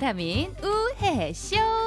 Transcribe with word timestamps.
비타민 0.00 0.56
우해쇼. 0.62 1.79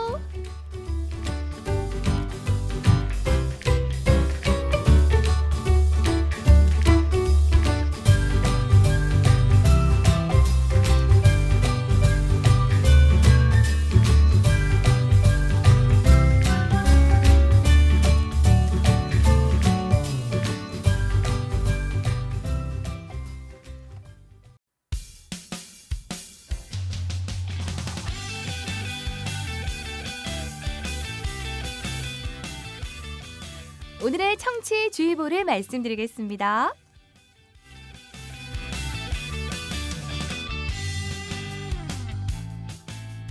말씀드리겠습니다. 35.43 36.73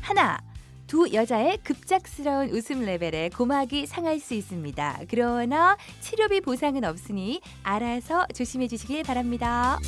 하나. 0.01 0.39
두 0.87 1.11
여자의 1.15 1.57
급작스러운 1.65 2.51
웃음 2.51 2.85
레벨에 2.85 3.31
고막이 3.31 3.87
상할 3.87 4.21
수 4.21 4.35
있습니다. 4.35 5.01
그러나 5.09 5.79
치료비 6.01 6.43
보상은 6.43 6.85
없으니 6.85 7.41
알아서 7.63 8.27
조심해 8.35 8.69
주시길 8.69 9.03
바랍니다. 9.03 9.79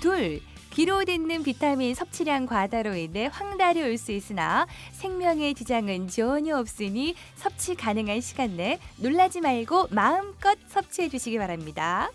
둘. 0.00 0.40
귀로 0.72 1.04
듣는 1.04 1.42
비타민 1.42 1.94
섭취량 1.94 2.46
과다로 2.46 2.94
인해 2.96 3.28
황달이 3.30 3.82
올 3.82 3.98
수 3.98 4.10
있으나 4.12 4.66
생명에 4.92 5.54
지장은 5.54 6.08
전혀 6.08 6.56
없으니 6.56 7.14
섭취 7.36 7.74
가능한 7.74 8.20
시간 8.22 8.56
내 8.56 8.78
놀라지 8.96 9.40
말고 9.42 9.88
마음껏 9.90 10.58
섭취해 10.68 11.08
주시기 11.10 11.36
바랍니다. 11.38 12.10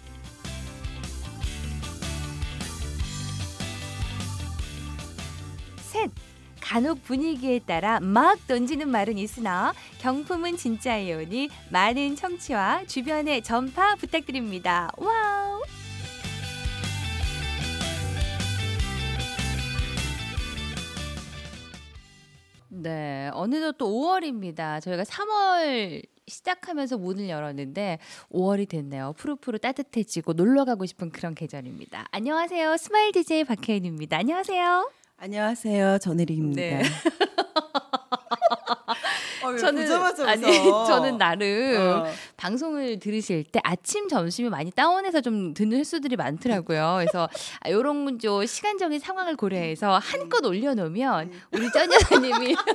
셋. 5.77 6.09
간혹 6.59 7.01
분위기에 7.03 7.59
따라 7.59 7.99
막 8.01 8.45
던지는 8.47 8.89
말은 8.89 9.17
있으나 9.17 9.73
경품은 9.99 10.57
진짜이오니 10.57 11.49
많은 11.69 12.15
청취와 12.17 12.83
주변에 12.87 13.43
전파 13.43 13.95
부탁드립니다. 13.95 14.89
Wow! 14.97 15.61
네, 22.87 23.29
어느덧 23.33 23.77
또 23.77 23.89
5월입니다. 23.89 24.81
저희가 24.81 25.03
3월 25.03 26.01
시작하면서 26.25 26.97
문을 26.97 27.27
열었는데 27.27 27.99
5월이 28.31 28.69
됐네요. 28.69 29.13
푸르푸르 29.17 29.59
따뜻해지고 29.59 30.33
놀러 30.33 30.63
가고 30.63 30.85
싶은 30.85 31.09
그런 31.09 31.35
계절입니다. 31.35 32.07
안녕하세요. 32.11 32.77
smile 32.77 33.11
DJ 33.11 33.43
박혜인입니다. 33.43 34.17
안녕하세요. 34.17 34.89
안녕하세요. 35.17 35.97
전혜리입니다. 35.97 36.61
네. 36.61 36.81
어, 39.47 39.51
왜 39.51 39.57
저는 39.57 39.91
아니? 40.27 40.41
저는 40.87 41.17
나름 41.17 41.77
어. 41.77 42.05
방송을 42.35 42.99
들으실 42.99 43.43
때 43.45 43.59
아침 43.63 44.07
점심이 44.07 44.49
많이 44.49 44.71
다운해서 44.71 45.21
좀 45.21 45.53
듣는 45.53 45.77
횟수들이 45.77 46.15
많더라고요. 46.15 46.97
그래서 46.99 47.29
아, 47.61 47.69
이런 47.69 48.19
좀 48.19 48.45
시간적인 48.45 48.99
상황을 48.99 49.35
고려해서 49.35 49.99
한껏 49.99 50.43
올려놓으면 50.43 51.31
우리 51.51 51.71
전 51.71 51.91
여사님이 51.91 52.55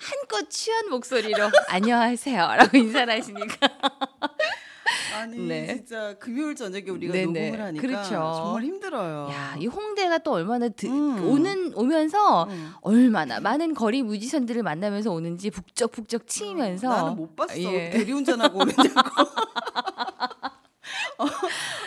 한껏 0.00 0.50
취한 0.50 0.88
목소리로 0.88 1.50
안녕하세요라고 1.68 2.76
인사를 2.76 3.14
하시니까 3.14 3.68
아니 5.32 5.46
네. 5.46 5.66
진짜 5.76 6.14
금요일 6.18 6.54
저녁에 6.54 6.90
우리가 6.90 7.12
네네. 7.12 7.24
녹음을 7.50 7.60
하니까 7.64 7.80
그렇죠. 7.80 8.10
정말 8.10 8.64
힘들어요. 8.64 9.28
야, 9.30 9.56
이 9.58 9.66
홍대가 9.66 10.18
또 10.18 10.32
얼마나 10.32 10.68
드, 10.68 10.86
음. 10.86 11.24
오는 11.26 11.72
오면서 11.74 12.46
응. 12.50 12.70
얼마나 12.82 13.40
많은 13.40 13.72
거리 13.72 14.02
뮤지션들을 14.02 14.62
만나면서 14.62 15.10
오는지 15.10 15.50
북적북적 15.50 16.26
치면서 16.26 16.88
나는 16.88 17.16
못 17.16 17.34
봤어. 17.34 17.58
예. 17.58 17.90
대리운전하고 17.90 18.58
오느냐고. 18.58 18.82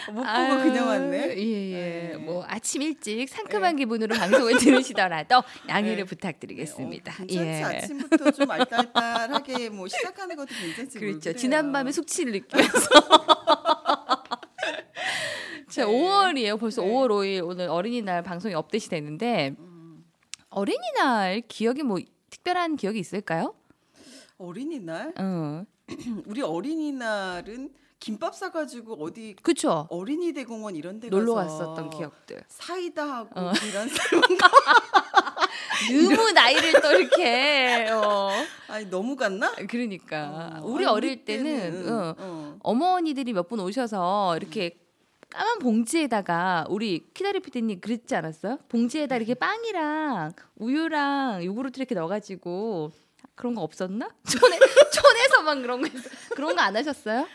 어, 0.08 0.12
못 0.12 0.22
보고 0.22 0.28
아유, 0.28 0.64
그냥 0.64 0.88
왔네. 0.88 1.38
예, 1.38 1.72
예. 1.72 2.08
네. 2.14 2.18
뭐 2.18 2.44
아침 2.48 2.82
일찍 2.82 3.28
상큼한 3.30 3.76
기분으로 3.76 4.16
방송을 4.16 4.58
들으시더라도 4.60 5.44
양해를 5.68 5.98
네. 5.98 6.04
부탁드리겠습니다. 6.04 7.12
어, 7.14 7.26
괜찮지 7.26 7.38
예. 7.48 7.64
아침부터 7.64 8.32
좀 8.32 8.50
알딸딸하게 8.52 9.70
뭐 9.70 9.88
시작하는 9.88 10.36
것도 10.36 10.50
괜찮지. 10.54 11.00
뭘 11.00 11.12
그렇죠. 11.12 11.34
지난밤에 11.34 11.92
숙취를 11.92 12.34
느끼면서. 12.34 12.90
자, 15.70 15.86
네. 15.86 15.92
5월이에요. 15.92 16.60
벌써 16.60 16.82
네. 16.82 16.88
5월 16.88 17.10
5일 17.10 17.46
오늘 17.48 17.68
어린이날 17.68 18.24
방송이 18.24 18.54
업데이트 18.54 18.88
됐는데 18.90 19.56
음. 19.60 20.06
어린이날 20.50 21.42
기억이 21.48 21.84
뭐 21.84 22.00
특별한 22.30 22.78
기억이 22.78 23.00
있을까요? 23.00 23.54
어린이날 24.38 25.14
어. 25.18 25.66
우리 26.26 26.42
어린이날은 26.42 27.70
김밥 28.06 28.36
사가지고 28.36 29.04
어디 29.04 29.36
그쵸. 29.42 29.88
어린이 29.90 30.32
대공원 30.32 30.76
이런 30.76 31.00
데 31.00 31.10
놀러 31.10 31.34
갔었던 31.34 31.90
기억들. 31.90 32.44
사이다 32.48 33.04
하고 33.04 33.30
어. 33.34 33.52
거 33.52 33.58
너무 36.14 36.30
나이를 36.32 36.82
또 36.84 36.92
이렇게 36.92 37.90
어. 37.92 38.30
아니 38.68 38.86
너무 38.92 39.16
갔나? 39.16 39.52
그러니까 39.68 40.60
어, 40.62 40.68
우리 40.68 40.86
어릴 40.86 41.14
우리 41.14 41.26
때는 41.26 41.92
어, 41.92 42.16
어. 42.16 42.58
어머니들이 42.62 43.34
몇 43.34 43.48
분 43.50 43.60
오셔서 43.60 44.38
이렇게 44.38 44.78
까만 45.32 45.58
봉지에다가 45.58 46.66
우리 46.70 47.08
키다리 47.12 47.40
피디님 47.40 47.80
그랬지 47.82 48.16
않았어요? 48.16 48.60
봉지에다 48.70 49.16
이렇게 49.16 49.34
빵이랑 49.34 50.34
우유랑 50.58 51.44
요구르트 51.44 51.80
이렇게 51.80 51.96
넣어가지고 51.96 52.92
그런 53.34 53.56
거 53.56 53.62
없었나? 53.64 54.08
촌에 54.30 54.60
촌에서만 54.94 55.64
그런 55.64 55.82
거. 55.82 55.90
그런 56.36 56.56
거 56.56 56.62
안 56.62 56.76
하셨어요? 56.78 57.28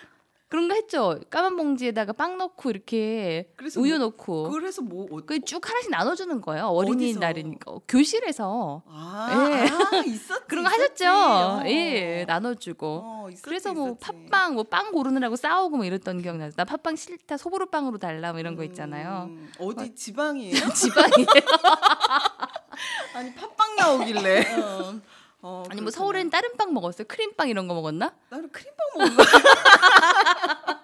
그런 0.50 0.66
거 0.66 0.74
했죠. 0.74 1.20
까만 1.30 1.54
봉지에다가 1.56 2.12
빵 2.12 2.36
넣고 2.36 2.70
이렇게 2.70 3.48
그래서 3.54 3.80
우유 3.80 3.96
뭐- 3.96 4.06
넣고 4.08 4.42
그걸 4.44 4.64
해서 4.66 4.82
뭐 4.82 5.06
어, 5.08 5.20
그쭉 5.24 5.66
하나씩 5.66 5.90
나눠 5.92 6.16
주는 6.16 6.40
거예요. 6.40 6.64
어디서? 6.66 6.90
어린이날이니까 6.92 7.72
교실에서 7.86 8.82
아, 8.88 9.28
예. 9.52 9.68
아 9.68 10.02
있었지 10.04 10.42
그런 10.48 10.64
거 10.64 10.70
있었지. 10.70 11.04
하셨죠. 11.04 11.08
어. 11.08 11.62
예, 11.66 12.24
나눠 12.26 12.54
주고. 12.54 13.00
어, 13.04 13.26
있었지, 13.30 13.42
그래서 13.44 13.72
뭐 13.72 13.90
있었지. 14.00 14.00
팥빵 14.28 14.54
뭐 14.54 14.64
빵 14.64 14.90
고르느라고 14.90 15.36
싸우고 15.36 15.76
뭐 15.76 15.86
이랬던 15.86 16.20
기억나요. 16.20 16.50
나 16.56 16.64
팥빵 16.64 16.96
싫다 16.96 17.36
소보루 17.36 17.66
빵으로 17.66 17.98
달라 17.98 18.32
뭐 18.32 18.40
이런 18.40 18.56
거 18.56 18.64
있잖아요. 18.64 19.26
음, 19.30 19.52
어디 19.60 19.94
지방이에요? 19.94 20.52
지방이 20.74 21.26
아니 23.14 23.34
팥빵 23.34 23.76
나오길래 23.76 24.54
어, 24.58 24.94
아니 25.42 25.80
뭐. 25.80 25.90
서울엔 25.90 26.30
다른 26.30 26.56
빵 26.56 26.72
먹었어요. 26.74 27.06
크림빵 27.06 27.48
이런 27.48 27.66
거 27.68 27.74
먹었나? 27.74 28.14
나는 28.28 28.50
크림빵 28.50 29.16
거 29.16 29.24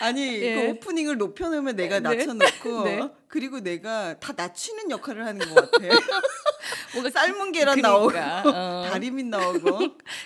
아니 0.00 0.42
예. 0.42 0.54
그 0.54 0.70
오프닝을 0.70 1.16
높여놓으면 1.16 1.76
내가 1.76 2.00
네. 2.00 2.16
낮춰놓고 2.16 2.84
네. 2.84 3.08
그리고 3.28 3.60
내가 3.60 4.18
다 4.18 4.34
낮추는 4.36 4.90
역할을 4.90 5.24
하는 5.24 5.54
것 5.54 5.70
같아. 5.70 5.78
뭔가 6.92 7.10
삶은 7.10 7.52
계란 7.52 7.80
그러니까, 7.80 8.42
나오고 8.42 8.50
어. 8.50 8.86
다리미 8.90 9.22
나오고. 9.24 9.78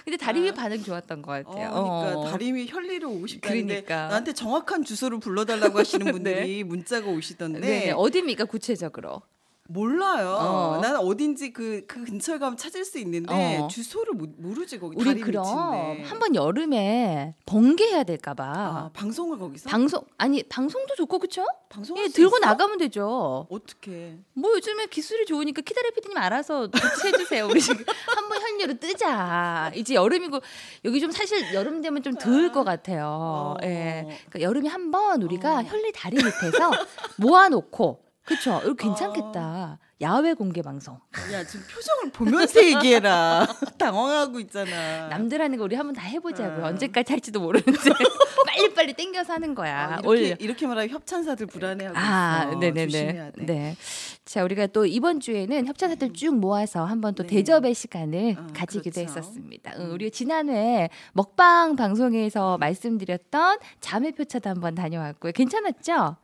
근데 0.05 0.17
다리미 0.19 0.51
아. 0.51 0.55
반응 0.55 0.83
좋았던 0.83 1.23
것 1.23 1.33
어, 1.33 1.35
같아요. 1.35 1.71
그러니까 1.71 2.19
어. 2.19 2.31
다리미 2.31 2.67
현리로 2.67 3.11
오고 3.11 3.27
싶다는데 3.27 3.83
그러니까. 3.83 4.09
나한테 4.09 4.33
정확한 4.33 4.85
주소를 4.85 5.21
불러달라고 5.21 5.79
하시는 5.79 6.11
분들이 6.11 6.65
문자가 6.65 7.09
오시던데 7.09 7.61
네, 7.61 7.91
어디입니까 7.93 8.45
구체적으로? 8.47 9.23
몰라요. 9.73 10.37
어. 10.41 10.79
나는 10.83 10.99
어딘지 10.99 11.53
그, 11.53 11.85
그 11.87 12.03
근처에 12.05 12.39
가면 12.39 12.57
찾을 12.57 12.85
수 12.85 12.99
있는데 12.99 13.59
어. 13.61 13.69
주소를 13.69 14.15
모, 14.15 14.27
모르지 14.37 14.79
거기 14.81 14.97
우리 14.99 15.21
그럼 15.21 15.45
밑인데. 15.45 16.09
한번 16.09 16.35
여름에 16.35 17.35
번개해야 17.47 18.03
될까봐 18.03 18.45
아, 18.45 18.91
방송을 18.93 19.39
거기서 19.39 19.71
방송 19.71 20.03
아니 20.19 20.43
방송도 20.43 20.97
좋고 20.97 21.21
그쵸? 21.21 21.45
방송할 21.69 22.05
예, 22.05 22.09
수 22.09 22.15
들고 22.17 22.39
있어? 22.39 22.47
나가면 22.47 22.79
되죠. 22.79 23.47
어떻게? 23.49 24.17
뭐 24.35 24.51
요즘에 24.55 24.87
기술이 24.87 25.25
좋으니까 25.27 25.63
키다리 25.63 25.93
피디님 25.93 26.19
알아서 26.19 26.67
교체해 26.69 27.17
주세요. 27.17 27.47
우리 27.47 27.61
지금 27.61 27.85
한번 28.09 28.41
현리로 28.43 28.75
뜨자. 28.81 29.71
이제 29.77 29.95
여름이고 29.95 30.41
여기 30.85 31.01
좀 31.01 31.13
사실 31.13 31.55
여름 31.55 31.81
되면 31.81 32.03
좀 32.03 32.15
더울 32.15 32.51
것 32.51 32.65
같아요. 32.65 33.07
어. 33.07 33.57
예. 33.63 34.07
그러니까 34.31 34.41
여름에 34.41 34.69
한 34.69 34.91
번 34.91 35.23
우리가 35.23 35.59
어. 35.61 35.63
현리 35.63 35.93
다리 35.93 36.17
밑에서 36.17 36.73
모아놓고 37.17 38.01
그쵸? 38.31 38.61
이거 38.65 38.75
괜찮겠다. 38.75 39.79
야외 40.03 40.33
공개 40.35 40.63
방송. 40.63 40.99
야 41.33 41.45
지금 41.45 41.67
표정을 41.67 42.13
보면서 42.13 42.65
얘기해라. 42.65 43.45
당황하고 43.77 44.39
있잖아. 44.41 45.09
남들 45.09 45.43
하는 45.43 45.59
거 45.59 45.65
우리 45.65 45.75
한번 45.75 45.95
다 45.95 46.03
해보자고요. 46.03 46.65
아. 46.65 46.69
언제까지 46.69 47.13
할지도 47.13 47.41
모르는데 47.41 47.73
빨리 48.47 48.73
빨리 48.75 48.93
땡겨서 48.95 49.33
하는 49.35 49.55
거야. 49.55 49.97
아, 49.97 50.01
올- 50.05 50.19
이렇게 50.19 50.45
이렇게 50.45 50.67
말하면 50.69 50.91
협찬사들 50.91 51.47
불안해하고 51.47 51.99
아, 51.99 52.45
있어. 52.51 52.59
네네네. 52.61 52.87
조심해야 52.87 53.31
돼. 53.33 53.47
네. 53.47 53.77
자, 54.25 54.45
우리가 54.45 54.69
또 54.69 54.87
이번 54.87 55.19
주에는 55.19 55.67
협찬사들 55.67 56.13
쭉 56.15 56.37
모아서 56.39 56.85
한번 56.85 57.15
또 57.17 57.25
네. 57.25 57.29
대접의 57.37 57.75
시간을 57.75 58.37
어, 58.39 58.47
가지기도 58.55 59.01
그렇죠. 59.03 59.19
했었습니다. 59.19 59.73
응, 59.77 59.87
음. 59.87 59.93
우리가 59.93 60.11
지난해 60.15 60.89
먹방 61.13 61.75
방송에서 61.77 62.57
말씀드렸던 62.59 63.59
자매표차도 63.81 64.49
한번 64.49 64.77
다녀왔고요. 64.77 65.33
괜찮았죠? 65.33 66.17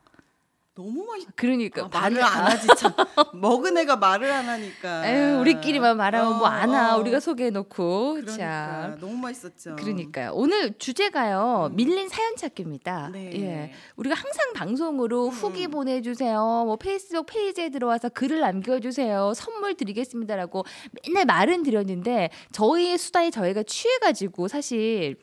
너무 0.77 1.05
맛있. 1.05 1.27
그러니까 1.35 1.85
아, 1.85 1.89
말을 1.91 2.21
안 2.23 2.45
하지 2.45 2.67
참. 2.77 2.93
먹은 3.33 3.75
애가 3.79 3.95
말을 3.95 4.31
안 4.31 4.45
하니까. 4.47 5.07
에휴, 5.07 5.39
우리끼리만 5.39 5.97
말하면 5.97 6.37
뭐안 6.37 6.69
와. 6.69 6.93
어, 6.95 6.99
우리가 6.99 7.19
소개해 7.19 7.49
놓고. 7.49 8.13
그러니까 8.13 8.37
자. 8.37 8.97
너무 9.01 9.17
맛있었죠. 9.17 9.75
그러니까요. 9.75 10.33
오늘 10.35 10.77
주제가요. 10.77 11.71
밀린 11.73 12.09
사연 12.09 12.35
찾기입니다. 12.35 13.09
네. 13.11 13.31
예. 13.41 13.73
우리가 13.95 14.13
항상 14.13 14.53
방송으로 14.53 15.25
음. 15.25 15.31
후기 15.31 15.67
보내 15.67 16.01
주세요. 16.01 16.63
뭐 16.65 16.75
페이스북 16.75 17.25
페이지에 17.25 17.69
들어와서 17.69 18.09
글을 18.09 18.39
남겨 18.39 18.79
주세요. 18.79 19.33
선물 19.35 19.73
드리겠습니다라고 19.73 20.63
맨날 21.07 21.25
말은 21.25 21.63
드렸는데 21.63 22.29
저희의 22.51 22.99
수다에 22.99 23.31
저희가 23.31 23.63
취해 23.63 23.97
가지고 23.97 24.47
사실 24.47 25.17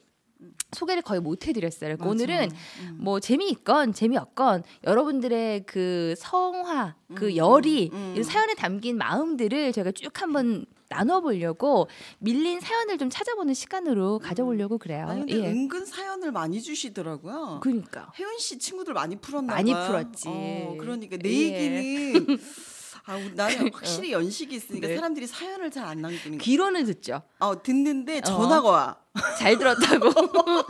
소개를 0.73 1.02
거의 1.02 1.20
못 1.20 1.46
해드렸어요. 1.46 1.96
그러니까. 1.96 2.08
오늘은 2.08 2.50
음. 2.82 2.99
뭐 3.00 3.20
재미있건 3.20 3.93
재미없건 3.93 4.64
여러분들의 4.85 5.64
그 5.67 6.14
성화, 6.19 6.96
그 7.14 7.26
음, 7.26 7.37
열이 7.37 7.91
음. 7.93 8.14
이 8.19 8.23
사연에 8.23 8.55
담긴 8.55 8.99
마음들을 8.99 9.73
저희가 9.73 9.93
쭉 9.93 10.11
한번 10.20 10.67
나눠보려고 10.88 11.88
밀린 12.19 12.61
사연을 12.61 12.99
좀 12.99 13.11
찾아보는 13.11 13.55
시간으로 13.55 14.19
가져보려고 14.19 14.79
그래요. 14.79 15.06
아니 15.08 15.20
근데 15.20 15.44
예. 15.44 15.50
은근 15.50 15.85
사연을 15.87 16.31
많이 16.32 16.61
주시더라고요. 16.61 17.61
그러니까 17.62 18.12
혜연 18.19 18.38
씨 18.38 18.58
친구들 18.58 18.94
많이 18.94 19.17
풀었나 19.17 19.55
많이 19.55 19.73
봐. 19.73 19.87
풀었지. 19.87 20.29
어, 20.29 20.76
그러니까 20.79 21.17
내 21.17 21.31
예. 21.31 22.12
얘기는 22.12 22.38
아, 23.06 23.19
나는 23.35 23.71
확실히 23.73 24.12
연식이 24.12 24.55
있으니까 24.56 24.87
네. 24.89 24.97
사람들이 24.97 25.27
사연을 25.27 25.71
잘 25.71 25.85
안 25.85 26.01
남기는 26.01 26.39
거. 26.39 26.43
귀로는 26.43 26.87
듣죠. 26.87 27.23
어, 27.39 27.62
듣는데 27.62 28.23
전화가 28.23 28.69
와. 28.71 28.97
잘 29.39 29.59
들었다고. 29.59 30.11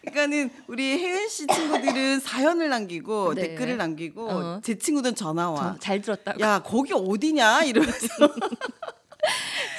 그러니까는 0.00 0.50
우리 0.66 0.98
혜연 0.98 1.28
씨 1.28 1.46
친구들은 1.46 2.20
사연을 2.20 2.68
남기고 2.70 3.34
네. 3.34 3.42
댓글을 3.48 3.76
남기고 3.76 4.28
어. 4.30 4.60
제 4.64 4.76
친구들은 4.78 5.14
전화 5.14 5.50
와. 5.50 5.60
전- 5.60 5.80
잘 5.80 6.00
들었다고. 6.00 6.40
야 6.40 6.62
거기 6.64 6.92
어디냐 6.94 7.64
이러면서 7.64 8.06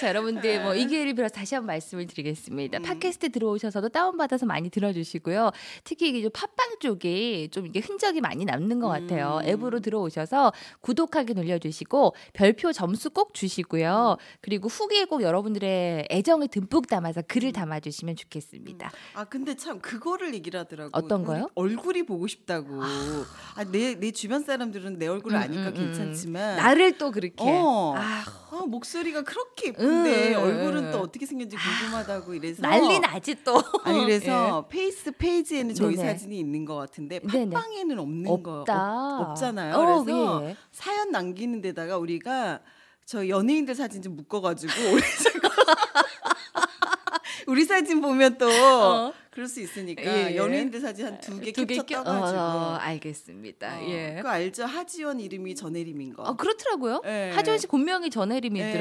자, 0.03 0.09
여러분들 0.09 0.61
뭐 0.61 0.73
네. 0.73 0.81
이 0.81 0.87
기회를 0.87 1.13
빌어 1.13 1.29
서 1.29 1.33
다시 1.33 1.55
한번 1.55 1.67
말씀을 1.67 2.07
드리겠습니다. 2.07 2.79
음. 2.79 2.83
팟캐스트 2.83 3.29
들어오셔서도 3.31 3.87
다운받아서 3.87 4.45
많이 4.45 4.69
들어주시고요. 4.69 5.51
특히 5.85 6.09
이게 6.09 6.21
좀 6.21 6.29
팟빵 6.33 6.79
쪽이 6.81 7.47
좀 7.53 7.65
이게 7.67 7.79
흔적이 7.79 8.19
많이 8.19 8.43
남는 8.43 8.81
것 8.81 8.89
같아요. 8.89 9.39
음. 9.41 9.47
앱으로 9.47 9.79
들어오셔서 9.79 10.51
구독하기 10.81 11.35
눌러주시고 11.35 12.15
별표 12.33 12.73
점수 12.73 13.11
꼭 13.11 13.33
주시고요. 13.33 14.17
그리고 14.41 14.67
후기에 14.67 15.05
꼭 15.05 15.21
여러분들의 15.21 16.09
애정을 16.11 16.49
듬뿍 16.49 16.87
담아서 16.87 17.21
글을 17.21 17.51
음. 17.51 17.53
담아주시면 17.53 18.17
좋겠습니다. 18.17 18.91
아 19.13 19.23
근데 19.23 19.55
참 19.55 19.79
그거를 19.79 20.33
얘기를 20.33 20.59
하더라고. 20.59 20.89
어떤 20.91 21.23
거요? 21.23 21.49
얼굴이 21.55 22.03
보고 22.03 22.27
싶다고. 22.27 22.81
아내 23.55 23.95
내 23.95 24.11
주변 24.11 24.43
사람들은 24.43 24.99
내 24.99 25.07
얼굴을 25.07 25.37
음, 25.37 25.41
아니까 25.41 25.61
음, 25.61 25.67
음. 25.67 25.73
괜찮지만 25.75 26.57
나를 26.57 26.97
또 26.97 27.09
그렇게. 27.11 27.35
어. 27.39 27.93
아, 27.95 28.23
아, 28.51 28.65
목소리가 28.67 29.23
그렇게 29.23 29.69
예 29.79 29.92
쁜데 29.93 30.35
음, 30.35 30.39
음, 30.39 30.43
얼굴은 30.43 30.83
음. 30.85 30.91
또 30.91 30.99
어떻게 30.99 31.25
생겼는지 31.25 31.57
궁금하다고 31.57 32.33
이래서 32.33 32.61
난리 32.61 32.99
나지 32.99 33.35
또. 33.43 33.61
아니 33.83 33.99
그래서 34.01 34.65
페이스 34.69 35.11
페이지에는 35.11 35.75
저희 35.75 35.95
네네. 35.95 36.09
사진이 36.13 36.37
있는 36.39 36.65
것 36.65 36.75
같은데. 36.75 37.19
팟빵에는 37.19 37.99
없는 37.99 38.31
없다. 38.31 38.73
거 38.73 39.17
없, 39.21 39.29
없잖아요. 39.29 39.75
어, 39.75 40.03
그래서 40.03 40.49
예. 40.49 40.55
사연 40.71 41.11
남기는 41.11 41.61
데다가 41.61 41.97
우리가 41.97 42.59
저 43.05 43.27
연예인들 43.27 43.75
사진 43.75 44.01
좀 44.01 44.15
묶어가지고 44.15 44.73
우리 47.47 47.65
사진 47.65 48.01
보면 48.01 48.37
또 48.37 48.47
어. 48.49 49.13
그럴 49.33 49.47
수 49.47 49.59
있으니까 49.61 50.03
예, 50.05 50.31
예. 50.31 50.35
연예인들 50.35 50.79
사진 50.79 51.05
한 51.07 51.19
두 51.19 51.39
개 51.41 51.51
캡처 51.51 51.83
껴- 51.83 52.03
떠가지고 52.03 52.39
어, 52.39 52.77
알겠습니다. 52.79 53.79
어, 53.79 53.87
예. 53.89 54.13
그거 54.17 54.29
알죠? 54.29 54.65
하지원 54.65 55.19
이름이 55.19 55.55
전혜림인 55.55 56.13
거. 56.13 56.23
아 56.23 56.35
그렇더라고요. 56.35 57.01
예. 57.05 57.31
하지원 57.33 57.57
씨 57.57 57.65
본명이 57.67 58.09
전혜림이 58.11 58.59
예, 58.59 58.71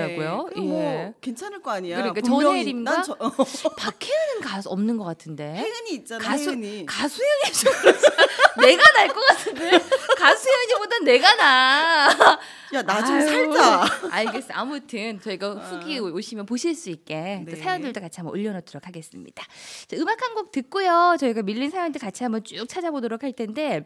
뭐 0.61 1.15
괜찮을 1.21 1.63
거 1.63 1.71
아니야. 1.71 1.97
그러니까 1.97 2.21
전혜림과 2.21 2.91
난 2.91 3.03
저- 3.03 3.17
어, 3.19 3.31
박혜은은 3.79 4.41
가수 4.43 4.69
없는 4.69 4.97
것 4.99 5.05
같은데. 5.05 5.55
혜은이 5.55 5.91
있잖아. 6.01 6.23
가수 6.23 6.51
혜은이. 6.51 6.85
가수현이 6.87 7.53
좀 7.55 7.73
내가 8.63 8.83
날 8.93 9.09
것 9.09 9.21
같은데 9.27 9.71
가수현이보단 10.19 11.05
내가 11.05 11.35
나. 11.37 12.39
야 12.75 12.83
나 12.83 13.05
좀 13.05 13.21
살자. 13.21 13.85
알겠어. 14.11 14.49
아무튼 14.55 15.21
저희가 15.21 15.51
후기 15.55 15.99
오시면 15.99 16.47
보실 16.47 16.75
수 16.75 16.89
있게 16.89 17.43
또 17.45 17.53
네. 17.55 17.57
사연들도 17.61 18.01
같이 18.01 18.17
한번 18.21 18.33
올려놓도록 18.35 18.87
하겠습니다. 18.87 19.45
자, 19.87 19.97
음악 19.97 20.21
한 20.23 20.33
곡 20.35 20.42
듣고요. 20.51 21.17
저희가 21.19 21.43
밀린 21.43 21.71
사연들 21.71 22.01
같이 22.01 22.25
한번 22.25 22.43
쭉 22.45 22.67
찾아보도록 22.69 23.23
할 23.23 23.33
텐데. 23.33 23.83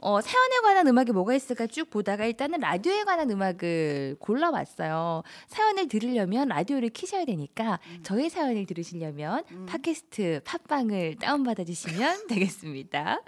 어, 0.00 0.20
사연에 0.20 0.58
관한 0.62 0.86
음악이 0.86 1.10
뭐가 1.12 1.34
있을까 1.34 1.66
쭉 1.66 1.90
보다가 1.90 2.24
일단은 2.24 2.60
라디오에 2.60 3.02
관한 3.02 3.28
음악을 3.30 4.16
골라왔어요. 4.20 5.22
사연을 5.48 5.88
들으려면 5.88 6.48
라디오를 6.48 6.90
키셔야 6.90 7.24
되니까 7.24 7.80
저희 8.04 8.28
사연을 8.28 8.64
들으시려면 8.66 9.42
음. 9.50 9.66
팟캐스트 9.66 10.42
팟빵을 10.44 11.16
다운받아 11.16 11.64
주시면 11.64 12.28
되겠습니다. 12.30 13.22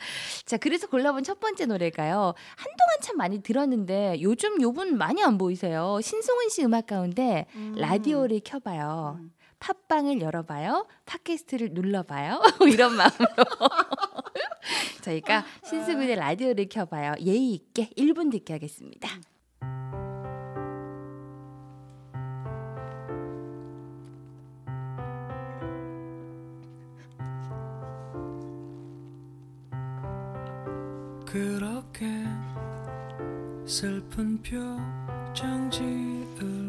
자, 0.44 0.56
그래서 0.58 0.86
골라본 0.86 1.24
첫 1.24 1.40
번째 1.40 1.66
노래가요. 1.66 2.34
한동안 2.56 3.00
참 3.02 3.16
많이 3.16 3.42
들었는데 3.42 4.18
요즘 4.22 4.62
요분 4.62 4.96
많이 4.96 5.24
안 5.24 5.38
보이세요. 5.38 5.98
신송은 6.00 6.50
씨 6.50 6.64
음악 6.64 6.86
가운데 6.86 7.46
음. 7.56 7.74
라디오를 7.76 8.40
켜봐요. 8.44 9.18
음. 9.60 9.74
팟빵을 9.88 10.20
열어봐요. 10.20 10.86
팟캐스트를 11.04 11.70
눌러봐요. 11.72 12.40
이런 12.66 12.96
마음으로 12.96 13.44
저희가 15.02 15.44
신수빈의 15.64 16.16
라디오를 16.16 16.68
켜봐요. 16.68 17.14
예의 17.20 17.52
있게 17.52 17.90
1분 17.96 18.30
듣게 18.32 18.54
하겠습니다. 18.54 19.08
그렇게 31.26 32.06
슬픈 33.64 34.42
표정 34.42 35.70
지을 35.70 36.59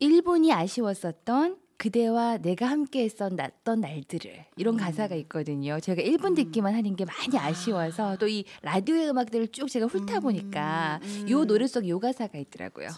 1분이 0.00 0.52
아쉬웠었던 0.52 1.58
그대와 1.80 2.36
내가 2.36 2.66
함께 2.66 3.04
했었던 3.04 3.80
날들을 3.80 4.44
이런 4.56 4.76
가사가 4.76 5.14
있거든요. 5.14 5.80
제가 5.80 6.02
1분 6.02 6.36
듣기만 6.36 6.74
하는 6.74 6.94
게 6.94 7.06
많이 7.06 7.38
아쉬워서 7.38 8.16
또 8.18 8.28
이 8.28 8.44
라디오의 8.60 9.08
음악들을 9.08 9.48
쭉 9.48 9.66
제가 9.66 9.86
훑다 9.86 10.20
보니까 10.20 11.00
음. 11.02 11.26
요 11.30 11.46
노래 11.46 11.66
속에 11.66 11.88
요 11.88 11.98
가사가 11.98 12.36
있더라고요. 12.38 12.88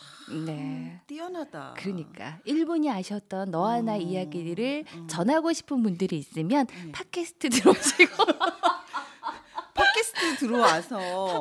네. 0.46 1.00
뛰어나다. 1.06 1.74
그러니까 1.78 2.40
1분이 2.44 2.88
아쉬웠던 2.92 3.52
너와 3.52 3.82
나 3.82 3.94
음, 3.94 4.00
이야기를 4.02 4.84
음. 4.96 5.06
전하고 5.08 5.52
싶은 5.52 5.80
분들이 5.84 6.18
있으면 6.18 6.66
네. 6.66 6.90
팟캐스트 6.92 7.50
들어오시고 7.50 8.24
팟캐스트 9.74 10.36
들어와서 10.40 10.98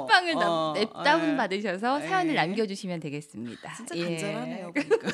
팟빵을 0.08 0.36
어, 0.38 0.74
납- 0.76 1.04
다운 1.04 1.32
예. 1.34 1.36
받으셔서 1.38 2.00
사연을 2.02 2.32
예. 2.34 2.36
남겨주시면 2.36 3.00
되겠습니다. 3.00 3.74
진짜 3.74 3.96
예. 3.98 4.04
간절하네요. 4.06 4.72
보니까. 4.74 5.10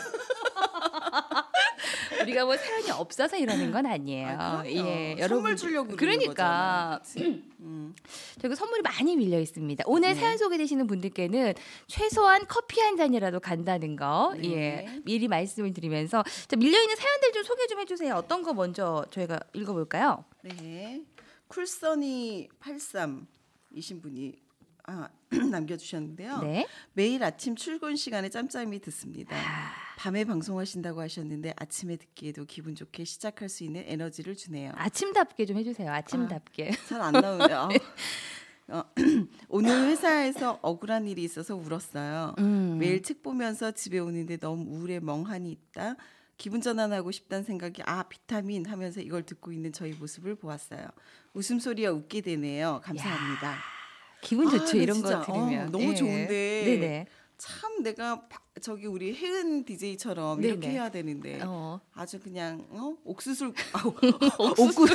우리가 2.22 2.46
뭐 2.46 2.58
사연이 2.58 2.92
없어서 2.92 3.38
이러는 3.38 3.72
건 3.72 3.86
아니에요. 3.86 4.38
아. 4.40 4.64
예, 4.66 5.16
선물 5.28 5.56
주려고 5.56 5.96
그러니까? 5.96 7.02
음. 7.18 7.96
저희가 8.40 8.56
선물이 8.56 8.82
많이 8.82 9.16
밀려 9.16 9.40
있습니다. 9.40 9.84
오늘 9.88 10.10
네. 10.10 10.16
사연 10.16 10.38
소개되시는 10.38 10.88
분들께는 10.88 11.54
최소한 11.88 12.46
커피 12.48 12.80
한 12.82 12.98
잔이라도 12.98 13.40
간다는 13.40 13.96
거, 13.96 14.36
네. 14.38 14.52
예, 14.52 15.02
미리 15.06 15.28
말씀을 15.28 15.74
드리면서 15.74 16.24
자, 16.48 16.56
밀려 16.56 16.80
있는 16.82 16.96
사연들 16.96 17.32
좀 17.34 17.44
소개 17.44 17.68
좀 17.68 17.80
해주세요. 17.80 18.16
어떤 18.16 18.44
거 18.44 18.54
먼저 18.54 19.06
저희가 19.12 19.40
읽어볼까요? 19.54 20.24
네. 20.44 21.04
쿨선이 21.48 22.50
83이신 22.62 24.02
분이 24.02 24.36
아, 24.86 25.10
남겨주셨는데요. 25.52 26.40
네. 26.40 26.68
매일 26.94 27.24
아침 27.24 27.56
출근 27.56 27.96
시간에 27.96 28.30
짬짬이 28.30 28.80
듣습니다. 28.80 29.36
아. 29.36 29.87
밤에 29.98 30.25
방송하신다고 30.25 31.01
하셨는데 31.01 31.54
아침에 31.58 31.96
듣기에도 31.96 32.46
기분 32.46 32.75
좋게 32.75 33.04
시작할 33.04 33.50
수 33.50 33.63
있는 33.63 33.84
에너지를 33.88 34.36
주네요. 34.38 34.72
아침답게 34.75 35.48
좀 35.48 35.58
해주세요. 35.58 35.92
아침답게. 35.92 36.70
잘안 36.88 37.13
나오네요. 37.13 37.70
어, 38.70 38.84
오늘 39.50 39.88
회사에서 39.88 40.60
억울한 40.62 41.08
일이 41.08 41.24
있어서 41.24 41.56
울었어요. 41.56 42.36
음. 42.38 42.77
매일 42.80 43.01
책 43.01 43.24
보면서 43.24 43.72
집에 43.72 43.98
오는데 43.98 44.38
너무 44.38 44.70
우울해 44.70 45.00
멍하니 45.00 45.51
있다. 45.51 45.96
기분 46.38 46.62
전환하고 46.62 47.10
싶다는 47.10 47.44
생각이 47.44 47.82
아 47.88 48.04
비타민 48.04 48.68
하면서 48.68 49.01
이걸 49.01 49.24
듣고 49.25 49.51
있는 49.51 49.74
저희 49.74 49.94
모습을 49.94 50.36
보았어요. 50.36 50.86
웃음소리가 51.34 51.92
웃게 51.92 52.22
되네요. 52.22 52.82
감사합니다. 52.84 53.56
기분 54.22 54.48
아, 54.48 54.51
좋죠 54.51 54.66
근데 54.66 54.84
이런 54.84 54.96
진짜, 54.98 55.22
거 55.22 55.25
들으면 55.34 55.68
어, 55.70 55.72
너무 55.72 55.86
예. 55.92 55.96
좋은데. 55.96 56.63
네네. 56.66 57.08
참 57.39 57.82
내가 57.82 58.27
바- 58.27 58.42
저기 58.62 58.88
우리 58.88 59.14
혜은 59.14 59.66
DJ처럼 59.66 60.42
네네. 60.42 60.54
이렇게 60.54 60.70
해야 60.70 60.90
되는데 60.90 61.40
어. 61.44 61.80
아주 61.94 62.20
그냥 62.20 62.66
어? 62.70 62.94
옥수수 63.06 63.54
아, 63.74 63.84
옥수 64.40 64.88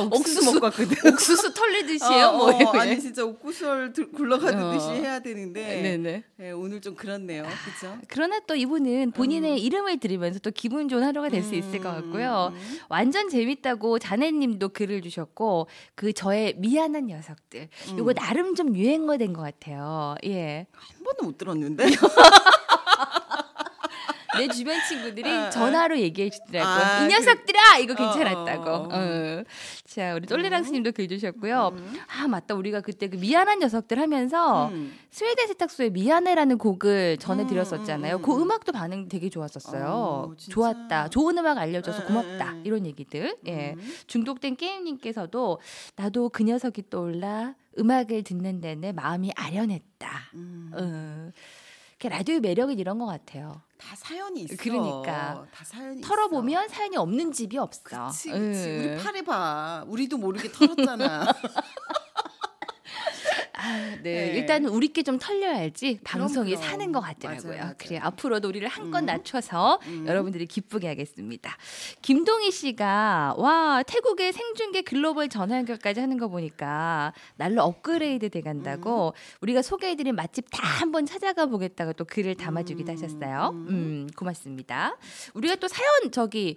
옥수수 0.00 0.44
먹고 0.52 0.64
왔거든. 0.66 1.12
옥수수 1.12 1.54
털리듯이요. 1.54 2.26
어, 2.26 2.36
뭐 2.36 2.46
어, 2.48 2.52
이렇게. 2.52 2.78
아니 2.78 3.00
진짜 3.00 3.24
옥구설 3.24 3.92
들- 3.92 4.10
굴러가듯이 4.12 4.86
어. 4.86 4.92
해야 4.92 5.20
되는데 5.20 5.82
네네. 5.82 6.24
예, 6.40 6.50
오늘 6.52 6.80
좀 6.80 6.94
그렇네요. 6.94 7.42
그렇죠? 7.64 7.98
그러나 8.08 8.40
또 8.46 8.54
이분은 8.54 9.12
본인의 9.12 9.60
이름을 9.62 9.98
들으면서 9.98 10.38
또 10.40 10.50
기분 10.50 10.88
좋은 10.88 11.02
하루가 11.02 11.28
될수 11.28 11.54
있을 11.54 11.78
것 11.80 11.90
같고요. 11.94 12.52
완전 12.88 13.28
재밌다고 13.28 13.98
자네님도 13.98 14.70
글을 14.70 15.02
주셨고 15.02 15.68
그 15.94 16.12
저의 16.12 16.54
미안한 16.58 17.06
녀석들 17.06 17.68
이거 17.98 18.12
나름 18.12 18.54
좀 18.54 18.76
유행어 18.76 19.16
된 19.16 19.30
것 19.30 19.42
같아요. 19.42 20.16
예, 20.24 20.66
한 20.72 21.04
번도 21.04 21.24
못 21.24 21.38
들었는데. 21.38 21.84
내 24.38 24.48
주변 24.48 24.76
친구들이 24.88 25.28
아, 25.30 25.46
아. 25.46 25.50
전화로 25.50 25.98
얘기해 25.98 26.30
주더라고. 26.30 26.68
아, 26.68 27.04
이 27.04 27.08
그- 27.08 27.12
녀석들아 27.14 27.78
이거 27.78 27.92
어, 27.94 27.96
괜찮았다고. 27.96 28.70
어, 28.70 28.74
어. 28.84 28.88
어. 28.92 29.44
자 29.86 30.14
우리 30.14 30.26
똘레랑스님도 30.26 30.92
글 30.92 31.08
주셨고요. 31.08 31.76
아 32.06 32.28
맞다 32.28 32.54
우리가 32.54 32.80
그때 32.80 33.08
그 33.08 33.16
미안한 33.16 33.58
녀석들 33.58 33.98
하면서 33.98 34.68
음. 34.68 34.96
스웨덴 35.10 35.48
세탁소의 35.48 35.90
미안해라는 35.90 36.58
곡을 36.58 37.16
음, 37.18 37.20
전해드렸었잖아요. 37.20 38.16
음, 38.16 38.22
그 38.22 38.32
음. 38.36 38.42
음악도 38.42 38.72
반응 38.72 39.08
되게 39.08 39.28
좋았었어요. 39.28 40.34
좋았다. 40.38 41.08
좋은 41.08 41.36
음악 41.38 41.58
알려줘서 41.58 42.02
에, 42.02 42.06
고맙다. 42.06 42.52
에, 42.54 42.58
에. 42.58 42.62
이런 42.64 42.86
얘기들. 42.86 43.36
예. 43.46 43.74
음. 43.76 43.94
중독된 44.06 44.56
게임님께서도 44.56 45.60
나도 45.96 46.28
그 46.28 46.44
녀석이 46.44 46.88
떠올라 46.90 47.54
음악을 47.78 48.22
듣는 48.22 48.60
데는 48.60 48.94
마음이 48.94 49.32
아련했다. 49.34 50.10
음. 50.34 50.70
어. 50.74 51.30
라디오의 52.08 52.40
매력은 52.40 52.78
이런 52.78 52.98
것 52.98 53.06
같아요. 53.06 53.62
다 53.78 53.94
사연이 53.96 54.42
있어. 54.42 54.56
그러니까. 54.58 55.46
다 55.52 55.64
사연이 55.64 56.00
털어보면 56.00 56.68
사연이 56.68 56.96
없는 56.96 57.32
집이 57.32 57.56
없어. 57.58 58.06
그치, 58.08 58.30
그치. 58.30 58.60
예. 58.68 58.94
우리 58.94 59.02
팔에 59.02 59.22
봐. 59.22 59.84
우리도 59.88 60.18
모르게 60.18 60.50
털었잖아. 60.52 61.26
아, 63.54 63.96
네. 64.02 64.02
네. 64.02 64.32
일단 64.36 64.64
우리께 64.64 65.02
좀 65.02 65.18
털려야지 65.18 66.00
방송이 66.04 66.54
그럼. 66.54 66.62
사는 66.62 66.92
것 66.92 67.00
같더라고요. 67.00 67.48
맞아요, 67.48 67.62
맞아요. 67.62 67.74
그래 67.78 67.98
앞으로도 67.98 68.48
우리를 68.48 68.66
한껏 68.68 69.02
음. 69.02 69.06
낮춰서 69.06 69.80
음. 69.86 70.06
여러분들이 70.06 70.46
기쁘게 70.46 70.88
하겠습니다. 70.88 71.56
김동희 72.02 72.50
씨가 72.50 73.34
와 73.36 73.82
태국의 73.86 74.32
생중계 74.32 74.82
글로벌 74.82 75.28
전화 75.28 75.56
연결까지 75.56 76.00
하는 76.00 76.18
거 76.18 76.28
보니까 76.28 77.12
날로 77.36 77.62
업그레이드 77.62 78.30
돼간다고 78.30 79.08
음. 79.08 79.40
우리가 79.42 79.62
소개해드린 79.62 80.14
맛집 80.14 80.46
다 80.50 80.66
한번 80.66 81.06
찾아가 81.06 81.46
보겠다고 81.46 81.92
또 81.94 82.04
글을 82.04 82.36
담아주기도 82.36 82.92
음. 82.92 82.96
하셨어요. 82.96 83.50
음. 83.52 83.66
음 83.68 84.06
고맙습니다. 84.16 84.96
우리가 85.34 85.56
또 85.56 85.68
사연 85.68 86.10
저기 86.12 86.56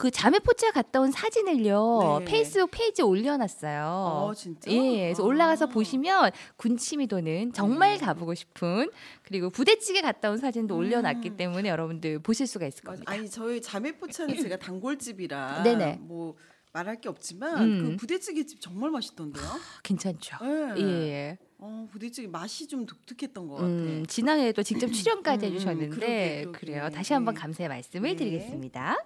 그 0.00 0.10
자매 0.10 0.38
포차 0.38 0.72
갔다 0.72 0.98
온 0.98 1.10
사진을요 1.10 2.20
네. 2.20 2.24
페이스북 2.24 2.70
페이지에 2.70 3.04
올려놨어요. 3.04 3.84
어, 3.84 4.32
진짜? 4.34 4.70
예, 4.70 5.02
그래서 5.02 5.22
아. 5.22 5.26
올라가서 5.26 5.66
보시면 5.66 6.30
군침이 6.56 7.06
도는 7.06 7.52
정말 7.52 7.98
가보고 7.98 8.34
싶은 8.34 8.90
그리고 9.22 9.50
부대찌개 9.50 10.00
갔다 10.00 10.30
온 10.30 10.38
사진도 10.38 10.74
올려놨기 10.74 11.36
때문에 11.36 11.68
여러분들 11.68 12.20
보실 12.20 12.46
수가 12.46 12.66
있을. 12.66 12.82
겁니다. 12.82 13.12
아니 13.12 13.28
저희 13.28 13.60
자매 13.60 13.92
포차는 13.92 14.40
제가 14.40 14.56
단골집이라 14.56 15.64
네네. 15.64 15.98
뭐 16.00 16.34
말할 16.72 17.02
게 17.02 17.10
없지만 17.10 17.62
음. 17.62 17.82
그 17.82 17.96
부대찌개 17.96 18.46
집 18.46 18.58
정말 18.62 18.90
맛있던데요. 18.90 19.44
괜찮죠? 19.84 20.38
예. 20.78 20.80
예. 20.80 21.38
어, 21.58 21.86
부대찌개 21.92 22.26
맛이 22.26 22.66
좀 22.68 22.86
독특했던 22.86 23.48
것 23.48 23.56
같아. 23.56 23.66
음, 23.66 24.06
지난해에도 24.08 24.62
직접 24.62 24.86
출연까지 24.94 25.44
음, 25.44 25.50
음, 25.50 25.54
해주셨는데 25.56 25.94
그러게, 25.94 26.40
그러게. 26.44 26.58
그래요. 26.58 26.88
다시 26.88 27.12
한번 27.12 27.34
네. 27.34 27.40
감사의 27.42 27.68
말씀을 27.68 28.08
네. 28.12 28.16
드리겠습니다. 28.16 28.96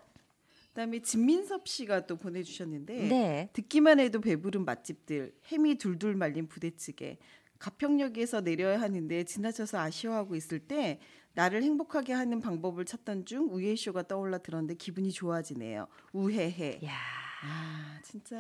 그다음에 0.74 1.00
진민섭 1.00 1.68
씨가 1.68 2.06
또 2.06 2.16
보내주셨는데 2.16 3.08
네. 3.08 3.48
듣기만 3.52 4.00
해도 4.00 4.20
배부른 4.20 4.64
맛집들 4.64 5.32
햄이 5.46 5.76
둘둘 5.76 6.16
말린 6.16 6.48
부대찌개 6.48 7.16
가평역에서 7.60 8.40
내려야 8.40 8.80
하는데 8.80 9.22
지나쳐서 9.22 9.78
아쉬워하고 9.78 10.34
있을 10.34 10.58
때 10.58 10.98
나를 11.34 11.62
행복하게 11.62 12.12
하는 12.12 12.40
방법을 12.40 12.84
찾던 12.84 13.24
중 13.24 13.48
우회쇼가 13.52 14.02
떠올라 14.08 14.38
들었는데 14.38 14.74
기분이 14.74 15.12
좋아지네요. 15.12 15.86
우회해. 16.12 16.80
야. 16.84 17.23
아 17.46 17.98
진짜. 18.02 18.36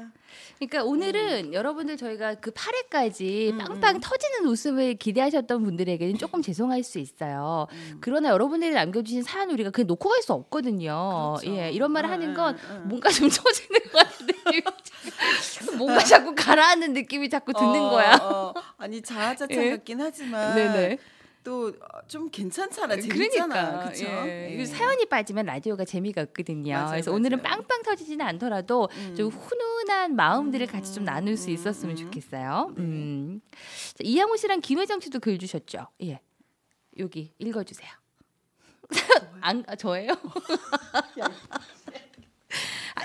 그러니까 0.58 0.84
오늘은 0.84 1.52
여러분들 1.52 1.96
저희가 1.96 2.36
그 2.36 2.52
8회까지 2.52 3.52
음, 3.52 3.58
빵빵 3.58 3.96
음. 3.96 4.00
터지는 4.00 4.46
웃음을 4.46 4.94
기대하셨던 4.94 5.62
분들에게는 5.62 6.16
조금 6.18 6.42
죄송할 6.42 6.82
수 6.82 6.98
있어요. 6.98 7.66
음. 7.72 7.98
그러나 8.00 8.30
여러분들이 8.30 8.72
남겨주신 8.72 9.22
사연 9.22 9.50
우리가 9.50 9.70
그냥 9.70 9.86
놓고 9.88 10.08
갈 10.08 10.22
수 10.22 10.32
없거든요. 10.32 11.36
그렇죠. 11.38 11.58
예, 11.58 11.70
이런 11.70 11.92
말을 11.92 12.08
응, 12.08 12.14
하는 12.14 12.34
건 12.34 12.56
응, 12.70 12.76
응. 12.82 12.88
뭔가 12.88 13.10
좀 13.10 13.28
처지는 13.28 13.80
것 13.92 13.98
같은 13.98 14.26
느낌이 14.26 14.62
뭔가 15.76 15.98
자꾸 15.98 16.34
가라앉는 16.34 16.92
느낌이 16.94 17.28
자꾸 17.28 17.52
드는 17.52 17.68
어, 17.68 17.90
거야. 17.90 18.14
어, 18.22 18.54
아니 18.78 19.02
자아자찬 19.02 19.62
예. 19.62 19.70
같긴 19.70 20.00
하지만 20.00 20.54
네네. 20.54 20.98
또 21.44 21.72
좀 22.06 22.28
괜찮잖아. 22.30 22.96
재밌잖아. 22.96 23.84
그렇죠? 23.84 24.04
예. 24.04 24.56
이 24.58 24.66
사연이 24.66 25.06
빠지면 25.06 25.46
라디오가 25.46 25.84
재미가 25.84 26.22
없거든요. 26.22 26.74
맞아요, 26.74 26.90
그래서 26.90 27.12
오늘은 27.12 27.42
맞아요. 27.42 27.56
빵빵 27.56 27.82
터지지는 27.82 28.24
않더라도 28.26 28.88
음. 28.92 29.14
좀 29.16 29.28
훈훈한 29.30 30.14
마음들을 30.14 30.66
같이 30.66 30.94
좀 30.94 31.02
음, 31.02 31.06
나눌 31.06 31.36
수 31.36 31.48
음, 31.48 31.54
있었으면 31.54 31.96
음. 31.96 32.04
좋겠어요. 32.04 32.72
네. 32.76 32.82
음. 32.82 33.40
자, 33.94 34.02
이양호 34.02 34.36
씨랑 34.36 34.60
김혜정 34.60 35.00
씨도 35.00 35.20
글 35.20 35.38
주셨죠. 35.38 35.86
예. 36.02 36.20
여기 36.98 37.32
읽어 37.38 37.64
주세요. 37.64 37.90
안 39.40 39.64
아, 39.66 39.74
저예요? 39.74 40.12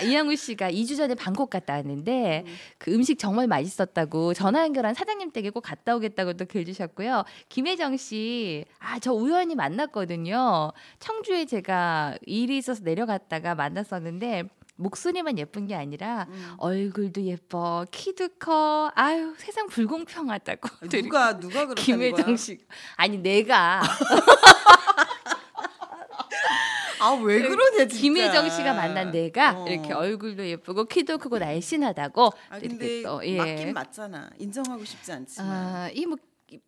아, 0.00 0.02
이양우 0.02 0.34
씨가 0.34 0.70
2주 0.70 0.96
전에 0.96 1.14
방콕 1.14 1.50
갔다 1.50 1.74
왔는데 1.74 2.44
그 2.78 2.92
음식 2.92 3.18
정말 3.18 3.46
맛있었다고 3.46 4.34
전화 4.34 4.62
연결한 4.62 4.94
사장님 4.94 5.30
댁에 5.32 5.50
꼭 5.50 5.60
갔다 5.60 5.94
오겠다고 5.96 6.34
또 6.34 6.44
글 6.46 6.64
주셨고요. 6.64 7.24
김혜정 7.48 7.96
씨, 7.96 8.64
아 8.78 8.98
저 9.00 9.12
우연히 9.12 9.54
만났거든요. 9.54 10.72
청주에 10.98 11.44
제가 11.46 12.16
일이 12.26 12.58
있어서 12.58 12.82
내려갔다가 12.82 13.54
만났었는데 13.54 14.44
목소리만 14.76 15.38
예쁜 15.38 15.66
게 15.66 15.74
아니라 15.74 16.26
음. 16.30 16.54
얼굴도 16.58 17.22
예뻐, 17.22 17.84
키도 17.90 18.28
커, 18.38 18.90
아유 18.94 19.34
세상 19.36 19.66
불공평하다고. 19.68 20.88
누가 20.88 21.38
누가 21.38 21.66
김혜정 21.74 22.24
거야? 22.26 22.36
씨, 22.36 22.58
아니 22.96 23.18
내가 23.18 23.82
아왜 27.00 27.42
그러냐 27.42 27.78
진짜. 27.86 27.96
김혜정 28.00 28.50
씨가 28.50 28.74
만난 28.74 29.10
내가 29.10 29.58
어. 29.62 29.66
이렇게 29.68 29.92
얼굴도 29.92 30.46
예쁘고 30.46 30.84
키도 30.84 31.18
크고 31.18 31.38
날씬하다고 31.38 32.30
아 32.50 32.58
근데 32.58 33.02
또, 33.02 33.24
예. 33.26 33.36
맞긴 33.36 33.72
맞잖아. 33.72 34.30
인정하고 34.38 34.84
싶지 34.84 35.12
않지만. 35.12 35.50
아, 35.50 35.90
이뭐 35.94 36.16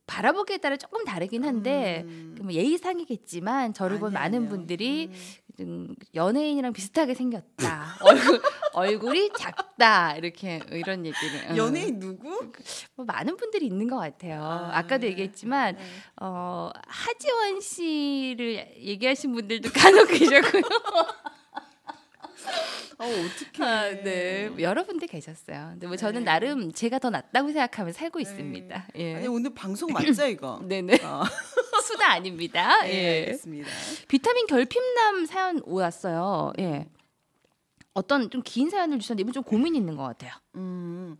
바라보기에 0.06 0.58
따라 0.58 0.76
조금 0.76 1.04
다르긴 1.04 1.44
한데 1.44 2.02
음. 2.06 2.36
그뭐 2.38 2.52
예의상이겠지만 2.52 3.74
저를 3.74 3.98
본 3.98 4.16
아니야, 4.16 4.38
많은. 4.38 4.48
분들이 4.48 5.08
음. 5.10 5.16
좀 5.56 5.94
연예인이랑 6.14 6.72
비슷하게 6.72 7.14
생겼다. 7.14 7.96
얼굴 8.02 8.40
얼굴이 8.74 9.30
작다. 9.36 10.16
이렇게 10.16 10.60
이런 10.70 11.04
얘기를. 11.04 11.50
음. 11.50 11.56
연예인 11.56 11.98
누구? 11.98 12.52
뭐 12.94 13.04
많은 13.04 13.36
분들이 13.36 13.66
있는 13.66 13.88
것 13.88 13.96
같아요. 13.96 14.42
아, 14.42 14.70
아, 14.72 14.82
까도 14.82 15.02
네. 15.02 15.08
얘기했지만 15.08 15.76
네. 15.76 15.82
어, 16.20 16.70
하지원 16.86 17.60
씨를 17.60 18.74
얘기하신 18.78 19.32
분들도 19.32 19.70
간혹 19.74 20.08
계셨고요. 20.08 20.62
어 22.98 23.04
어떻게? 23.04 23.62
아, 23.64 23.90
네, 24.02 24.50
여러 24.60 24.84
분들 24.84 25.08
계셨어요. 25.08 25.70
근데 25.72 25.86
뭐 25.86 25.96
저는 25.96 26.20
네. 26.20 26.24
나름 26.26 26.72
제가 26.72 26.98
더 26.98 27.10
낫다고 27.10 27.48
생각하며 27.48 27.92
살고 27.92 28.20
있습니다. 28.20 28.88
예. 28.96 29.14
아니 29.16 29.26
오늘 29.26 29.52
방송 29.54 29.92
맞죠 29.92 30.26
이거? 30.26 30.60
네네 30.66 31.04
어, 31.04 31.24
수다 31.82 32.10
아닙니다. 32.12 32.82
네, 32.82 32.92
예. 32.94 33.20
알겠습니다. 33.20 33.68
비타민 34.08 34.46
결핍남 34.46 35.26
사연 35.26 35.60
왔어요. 35.66 36.52
예. 36.58 36.88
어떤 37.94 38.30
좀 38.30 38.42
긴 38.42 38.70
사연을 38.70 38.98
주셨는데 39.00 39.20
이분 39.22 39.32
좀 39.34 39.42
고민 39.42 39.74
이 39.74 39.78
있는 39.78 39.96
것 39.96 40.02
같아요. 40.04 40.32
음, 40.54 41.16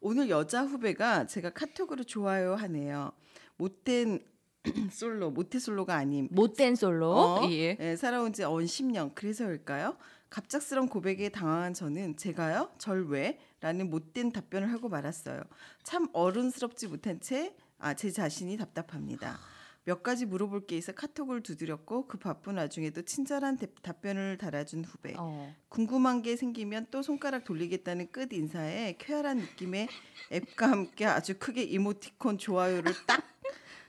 오늘 0.00 0.30
여자 0.30 0.62
후배가 0.64 1.26
제가 1.26 1.50
카톡으로 1.50 2.04
좋아요 2.04 2.54
하네요. 2.54 3.12
못된 3.56 4.20
솔로, 4.90 5.30
모태 5.30 5.58
솔로가 5.58 5.94
아님. 5.94 6.28
못된 6.30 6.74
솔로. 6.76 7.10
어? 7.14 7.48
예. 7.50 7.76
예, 7.78 7.96
살아온 7.96 8.32
지 8.32 8.42
언 8.44 8.64
10년. 8.64 9.14
그래서일까요? 9.14 9.96
갑작스런 10.30 10.88
고백에 10.88 11.28
당황한 11.28 11.74
저는 11.74 12.16
제가요? 12.16 12.70
절 12.78 13.06
왜? 13.08 13.38
라는 13.60 13.90
못된 13.90 14.32
답변을 14.32 14.72
하고 14.72 14.88
말았어요. 14.88 15.42
참 15.82 16.08
어른스럽지 16.14 16.88
못한 16.88 17.20
채, 17.20 17.54
아, 17.78 17.92
제 17.94 18.10
자신이 18.10 18.56
답답합니다. 18.56 19.38
몇 19.84 20.02
가지 20.02 20.24
물어볼 20.24 20.66
게 20.66 20.76
있어 20.78 20.92
카톡을 20.92 21.42
두드렸고 21.42 22.06
그 22.06 22.18
바쁜 22.18 22.56
와중에도 22.56 23.02
친절한 23.02 23.58
대- 23.58 23.66
답변을 23.82 24.38
달아준 24.38 24.84
후배. 24.84 25.14
어. 25.18 25.54
궁금한 25.68 26.22
게 26.22 26.36
생기면 26.36 26.86
또 26.90 27.02
손가락 27.02 27.44
돌리겠다는 27.44 28.10
끝 28.10 28.32
인사에 28.32 28.96
쾌활한 28.98 29.38
느낌의 29.38 29.88
앱과 30.32 30.70
함께 30.70 31.04
아주 31.04 31.38
크게 31.38 31.62
이모티콘 31.64 32.38
좋아요를 32.38 32.92
딱 33.06 33.22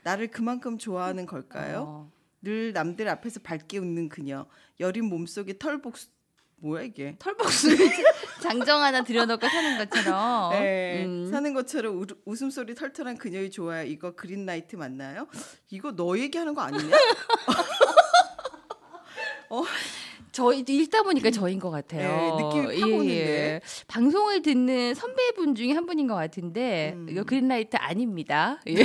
나를 0.04 0.28
그만큼 0.28 0.78
좋아하는 0.78 1.26
걸까요? 1.26 1.86
어. 1.88 2.12
늘 2.42 2.74
남들 2.74 3.08
앞에서 3.08 3.40
밝게 3.40 3.80
웃는 3.80 4.10
그녀 4.10 4.46
여린 4.80 5.06
몸속에 5.06 5.58
털 5.58 5.82
복수 5.82 6.10
뭐야 6.58 6.84
이게? 6.84 7.16
털복숭이 7.20 7.76
장정 8.42 8.82
하나 8.82 9.04
들여놓고 9.04 9.48
사는 9.48 9.78
것처럼. 9.78 10.52
네, 10.52 11.06
음. 11.06 11.30
사는 11.30 11.54
것처럼 11.54 12.02
우, 12.02 12.06
웃음소리 12.26 12.76
털털한 12.76 13.18
그녀의 13.18 13.52
좋아요 13.52 13.86
이거 13.86 14.16
그린라이트 14.16 14.76
맞나요? 14.76 15.28
이거 15.70 15.92
너 15.96 16.18
얘기하는 16.18 16.54
거 16.54 16.62
아니냐? 16.62 16.96
저희도 20.36 20.74
읽다 20.74 21.04
보니까 21.04 21.32
저인 21.32 21.60
것 21.60 21.72
같아요. 21.72 22.10
네, 22.10 22.44
느낌이 22.44 22.82
확 22.82 22.90
오는데. 22.92 23.62
방송을 23.88 24.42
듣는 24.42 24.94
선배분 24.94 25.56
중에 25.56 25.72
한 25.72 25.86
분인 25.86 26.08
것 26.08 26.16
같은데 26.16 26.92
음. 26.94 27.08
이거 27.10 27.24
그린라이트 27.24 27.78
아닙니다. 27.78 28.60
예. 28.68 28.84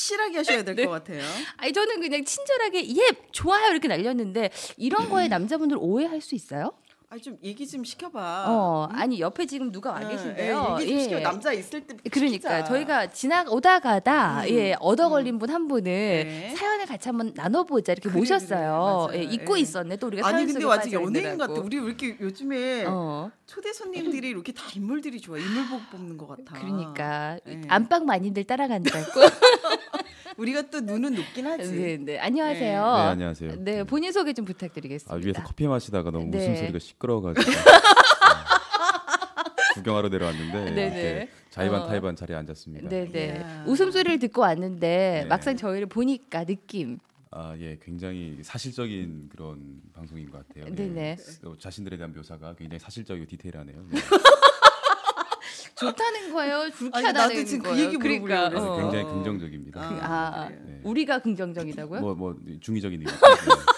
확실하게 0.00 0.36
하셔야 0.38 0.62
될 0.62 0.74
것 0.76 0.82
네. 0.82 0.86
같아요. 0.86 1.22
아니 1.56 1.72
저는 1.72 2.00
그냥 2.00 2.24
친절하게 2.24 2.96
예 2.96 3.08
좋아요 3.32 3.70
이렇게 3.70 3.88
날렸는데 3.88 4.50
이런 4.76 5.08
거에 5.08 5.28
남자분들 5.28 5.78
오해할 5.80 6.20
수 6.20 6.34
있어요? 6.34 6.72
아좀 7.08 7.38
얘기 7.44 7.66
좀 7.68 7.84
시켜봐. 7.84 8.46
어 8.48 8.88
아니 8.90 9.20
옆에 9.20 9.46
지금 9.46 9.70
누가 9.70 9.92
와 9.92 10.02
예, 10.04 10.08
계신데요. 10.08 10.76
예, 10.80 10.82
얘기 10.82 10.92
좀 10.94 11.02
시켜 11.02 11.20
남자 11.20 11.52
있을 11.52 11.86
때 11.86 11.94
그러니까 12.10 12.48
시키자. 12.58 12.64
저희가 12.64 13.06
지나오다 13.10 13.78
가다 13.78 14.42
음, 14.42 14.48
예 14.48 14.74
얻어 14.80 15.08
걸린 15.08 15.38
분한 15.38 15.68
분을 15.68 15.84
네. 15.84 16.54
사연을 16.56 16.86
같이 16.86 17.08
한번 17.08 17.32
나눠보자 17.36 17.92
이렇게 17.92 18.08
그래, 18.08 18.18
모셨어요. 18.18 19.06
그래, 19.10 19.20
예. 19.20 19.22
잊고 19.22 19.56
예. 19.56 19.60
있었네 19.60 19.96
또 19.98 20.08
우리가 20.08 20.26
아니 20.26 20.46
근데 20.46 20.64
완전 20.64 20.92
연예인 20.92 21.38
같아. 21.38 21.52
우리 21.52 21.78
왜 21.78 21.86
이렇게 21.86 22.16
요즘에 22.20 22.84
어 22.88 23.30
초대 23.46 23.72
손님들이 23.72 24.28
이렇게 24.30 24.52
다 24.52 24.64
인물들이 24.74 25.20
좋아. 25.20 25.38
인물 25.38 25.64
보고 25.68 25.82
뽑는 25.92 26.18
것 26.18 26.26
같아. 26.26 26.60
그러니까 26.60 27.38
네. 27.46 27.60
안방 27.68 28.04
마님들 28.06 28.42
따라간다고. 28.44 29.20
우리가 30.36 30.62
또 30.70 30.80
눈은 30.80 31.14
높긴 31.14 31.46
하지. 31.46 31.72
네, 31.72 31.96
네. 31.96 32.18
안녕하세요. 32.18 32.82
네, 32.82 33.00
안녕하세요. 33.00 33.54
네, 33.58 33.84
본인 33.84 34.12
소개 34.12 34.32
좀 34.34 34.44
아, 34.44 34.46
부탁드리겠습니다. 34.46 35.26
위에서 35.26 35.42
커피 35.42 35.66
마시다가 35.66 36.10
너무 36.10 36.30
네. 36.30 36.38
웃음소리가 36.38 36.78
시끄러워가지고 36.78 37.50
구경하러 39.74 40.08
내려왔는데 40.08 40.64
네네. 40.74 40.84
이렇게 40.84 41.28
자의반 41.50 41.82
어. 41.82 41.86
타의반 41.86 42.16
자리에 42.16 42.36
앉았습니다. 42.36 42.88
네, 42.88 43.08
네. 43.10 43.26
이야. 43.38 43.64
웃음소리를 43.66 44.18
듣고 44.18 44.42
왔는데 44.42 45.20
네. 45.22 45.24
막상 45.26 45.56
저희를 45.56 45.86
보니까 45.86 46.44
느낌. 46.44 46.98
아, 47.30 47.54
예, 47.58 47.78
굉장히 47.82 48.38
사실적인 48.42 49.28
그런 49.30 49.80
방송인 49.92 50.30
것 50.30 50.46
같아요. 50.48 50.74
네네. 50.74 51.16
예. 51.18 51.46
어, 51.46 51.54
자신들에 51.58 51.96
대한 51.96 52.14
묘사가 52.14 52.54
굉장히 52.54 52.78
사실적이고 52.78 53.26
디테일하네요. 53.26 53.84
네. 53.90 54.00
좋다는 55.76 56.32
거예요. 56.32 56.56
아니, 56.62 56.70
불쾌하다는 56.72 57.12
나도 57.14 57.44
지금 57.44 57.62
그 57.62 57.68
거예요. 57.70 57.84
얘기 57.84 57.96
물어보려고 57.98 58.50
그러니까. 58.50 58.72
어. 58.72 58.76
굉장히 58.80 59.04
긍정적입니다. 59.04 59.80
아, 59.80 59.88
그- 59.88 59.98
아. 60.02 60.48
네. 60.48 60.80
우리가 60.84 61.18
긍정적이다고요? 61.20 62.00
뭐, 62.00 62.14
뭐 62.14 62.34
중의적인 62.60 63.00
의미. 63.00 63.12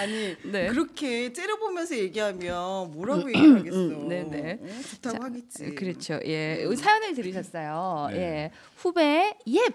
아니 0.00 0.34
네. 0.44 0.68
그렇게 0.68 1.30
째려보면서 1.32 1.96
얘기하면 1.98 2.90
뭐라고 2.92 3.28
얘기를 3.28 3.58
하겠어. 3.58 3.76
음, 3.76 4.08
네네. 4.08 4.58
어, 4.62 4.66
좋다고 4.92 5.18
자, 5.18 5.24
하겠지. 5.24 5.74
그렇죠. 5.74 6.18
예. 6.24 6.66
사연을 6.74 7.14
들으셨어요. 7.14 8.08
네. 8.10 8.16
예. 8.16 8.50
후배 8.76 9.36
예. 9.48 9.66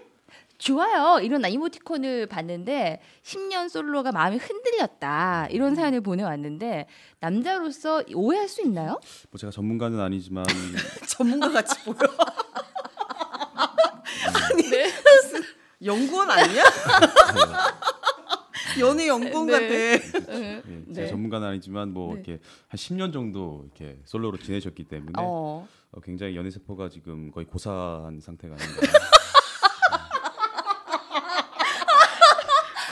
좋아요. 0.58 1.20
이런 1.20 1.44
이모티콘을 1.44 2.26
봤는데 2.26 3.00
10년 3.22 3.68
솔로가 3.68 4.12
마음이 4.12 4.38
흔들렸다. 4.38 5.48
이런 5.50 5.74
사연을 5.74 6.00
보내왔는데 6.00 6.86
남자로서 7.20 8.02
오해할 8.14 8.48
수 8.48 8.62
있나요? 8.62 8.98
뭐 9.30 9.38
제가 9.38 9.50
전문가는 9.50 9.98
아니지만 10.00 10.44
전문가 11.08 11.50
같이 11.50 11.84
보여. 11.84 11.96
네. 14.70 14.90
연구원 15.84 16.30
아니야? 16.30 16.64
연애 18.80 19.08
연구원 19.08 19.46
네. 19.46 19.98
같아. 19.98 20.32
응. 20.32 20.62
예, 20.66 20.92
제가 20.92 21.04
네. 21.04 21.08
전문가는 21.08 21.46
아니지만 21.46 21.92
뭐 21.92 22.14
네. 22.14 22.20
이렇게 22.20 22.40
한 22.68 22.78
10년 22.78 23.12
정도 23.12 23.62
이렇게 23.64 23.98
솔로로 24.04 24.38
지내셨기 24.38 24.84
때문에 24.84 25.12
어. 25.18 25.66
어, 25.92 26.00
굉장히 26.00 26.36
연애 26.36 26.50
세포가 26.50 26.88
지금 26.88 27.30
거의 27.30 27.46
고사한 27.46 28.20
상태가 28.20 28.54
아닌가. 28.54 28.82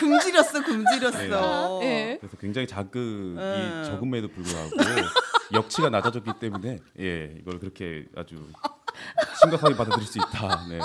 굶지렸어, 0.04 0.62
굶지렸어. 0.62 1.78
네. 1.80 2.18
그래서 2.20 2.36
굉장히 2.36 2.66
자극이 2.66 2.98
음. 3.38 3.82
적음에도 3.86 4.28
불구하고 4.28 4.70
역치가 5.52 5.90
낮아졌기 5.90 6.32
때문에 6.40 6.78
예 7.00 7.36
이걸 7.40 7.58
그렇게 7.58 8.06
아주 8.16 8.46
심각하게 9.40 9.76
받아들일 9.76 10.06
수 10.06 10.18
있다. 10.18 10.66
네. 10.68 10.78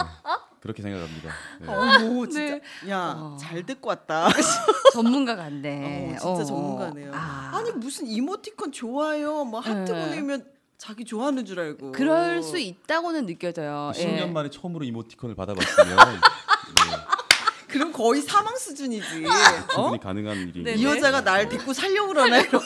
그렇게 0.62 0.82
생각합니다. 0.82 1.30
네. 1.62 1.68
어머, 1.68 2.26
진짜. 2.26 2.60
네. 2.84 2.90
야, 2.90 3.16
어. 3.18 3.38
잘 3.40 3.66
듣고 3.66 3.90
왔다. 3.90 4.28
전문가 4.92 5.36
같네. 5.36 6.16
어, 6.16 6.18
진짜 6.20 6.44
전문가네요. 6.44 7.12
아. 7.14 7.52
아니 7.54 7.72
무슨 7.72 8.08
이모티콘 8.08 8.74
좋아요, 8.74 9.46
뭐 9.46 9.62
하트 9.62 9.92
네. 9.92 10.06
보내면 10.06 10.46
자기 10.78 11.06
좋아하는 11.06 11.46
줄 11.46 11.60
알고. 11.60 11.94
그럴 11.94 12.44
수 12.44 12.58
있다고는 12.58 13.26
느껴져요. 13.26 13.92
10년 13.96 14.18
예. 14.20 14.26
만에 14.26 14.50
처음으로 14.50 14.84
이모티콘을 14.86 15.36
받아봤으면 15.36 15.96
네, 15.96 16.20
그럼 17.70 17.92
거의 17.92 18.22
사망 18.22 18.56
수준이지. 18.58 19.26
어? 19.26 19.74
충분히 19.74 20.00
가능한 20.00 20.38
일이 20.38 20.64
네, 20.64 20.74
이 20.74 20.78
네. 20.78 20.84
여자가 20.84 21.22
날 21.24 21.48
데리고 21.48 21.72
살려고 21.72 22.10
그러나 22.10 22.40
이런 22.40 22.62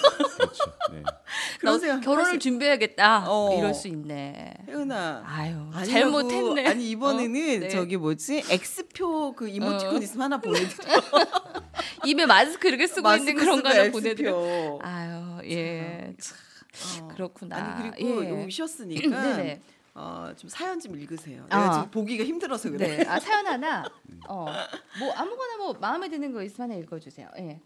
그렇죠. 1.61 1.91
네. 1.91 1.99
결혼을 2.03 2.39
준비해야겠다. 2.39 3.25
어. 3.27 3.57
이럴 3.57 3.73
수 3.73 3.87
있네. 3.87 4.53
혜은아. 4.67 5.23
아유, 5.25 5.55
아니라고. 5.73 5.85
잘못했네. 5.85 6.67
아니 6.67 6.89
이번에는 6.91 7.57
어? 7.57 7.59
네. 7.59 7.69
저기 7.69 7.97
뭐지 7.97 8.43
X표 8.49 9.33
그 9.35 9.47
이모티콘 9.47 9.95
어. 9.97 9.99
있으면 9.99 10.23
하나 10.23 10.37
보내드려. 10.39 11.01
입에 12.05 12.25
마스크 12.25 12.67
이렇게 12.67 12.87
쓰고 12.87 13.13
있는 13.15 13.35
그런 13.35 13.61
거 13.61 13.69
하나 13.69 13.91
보내드려. 13.91 14.79
아유, 14.81 15.39
예. 15.45 16.13
참, 16.19 17.03
어. 17.03 17.07
그렇구나. 17.09 17.55
아니 17.57 17.91
그리고 17.91 18.25
예. 18.25 18.45
오셨으니까 18.45 19.09
네네. 19.37 19.61
어, 19.95 20.33
좀 20.35 20.49
사연 20.49 20.79
좀 20.79 20.97
읽으세요. 20.99 21.45
아. 21.49 21.57
내가 21.59 21.73
지금 21.73 21.91
보기가 21.91 22.23
힘들어서 22.23 22.71
그래. 22.71 22.97
네. 22.97 23.05
아 23.07 23.19
사연 23.19 23.45
하나. 23.45 23.83
어. 24.27 24.45
뭐 24.99 25.13
아무거나 25.13 25.57
뭐 25.57 25.73
마음에 25.73 26.09
드는 26.09 26.31
거 26.31 26.41
있으면 26.41 26.71
하나 26.71 26.79
읽어 26.81 26.99
주세요. 26.99 27.29
예. 27.37 27.61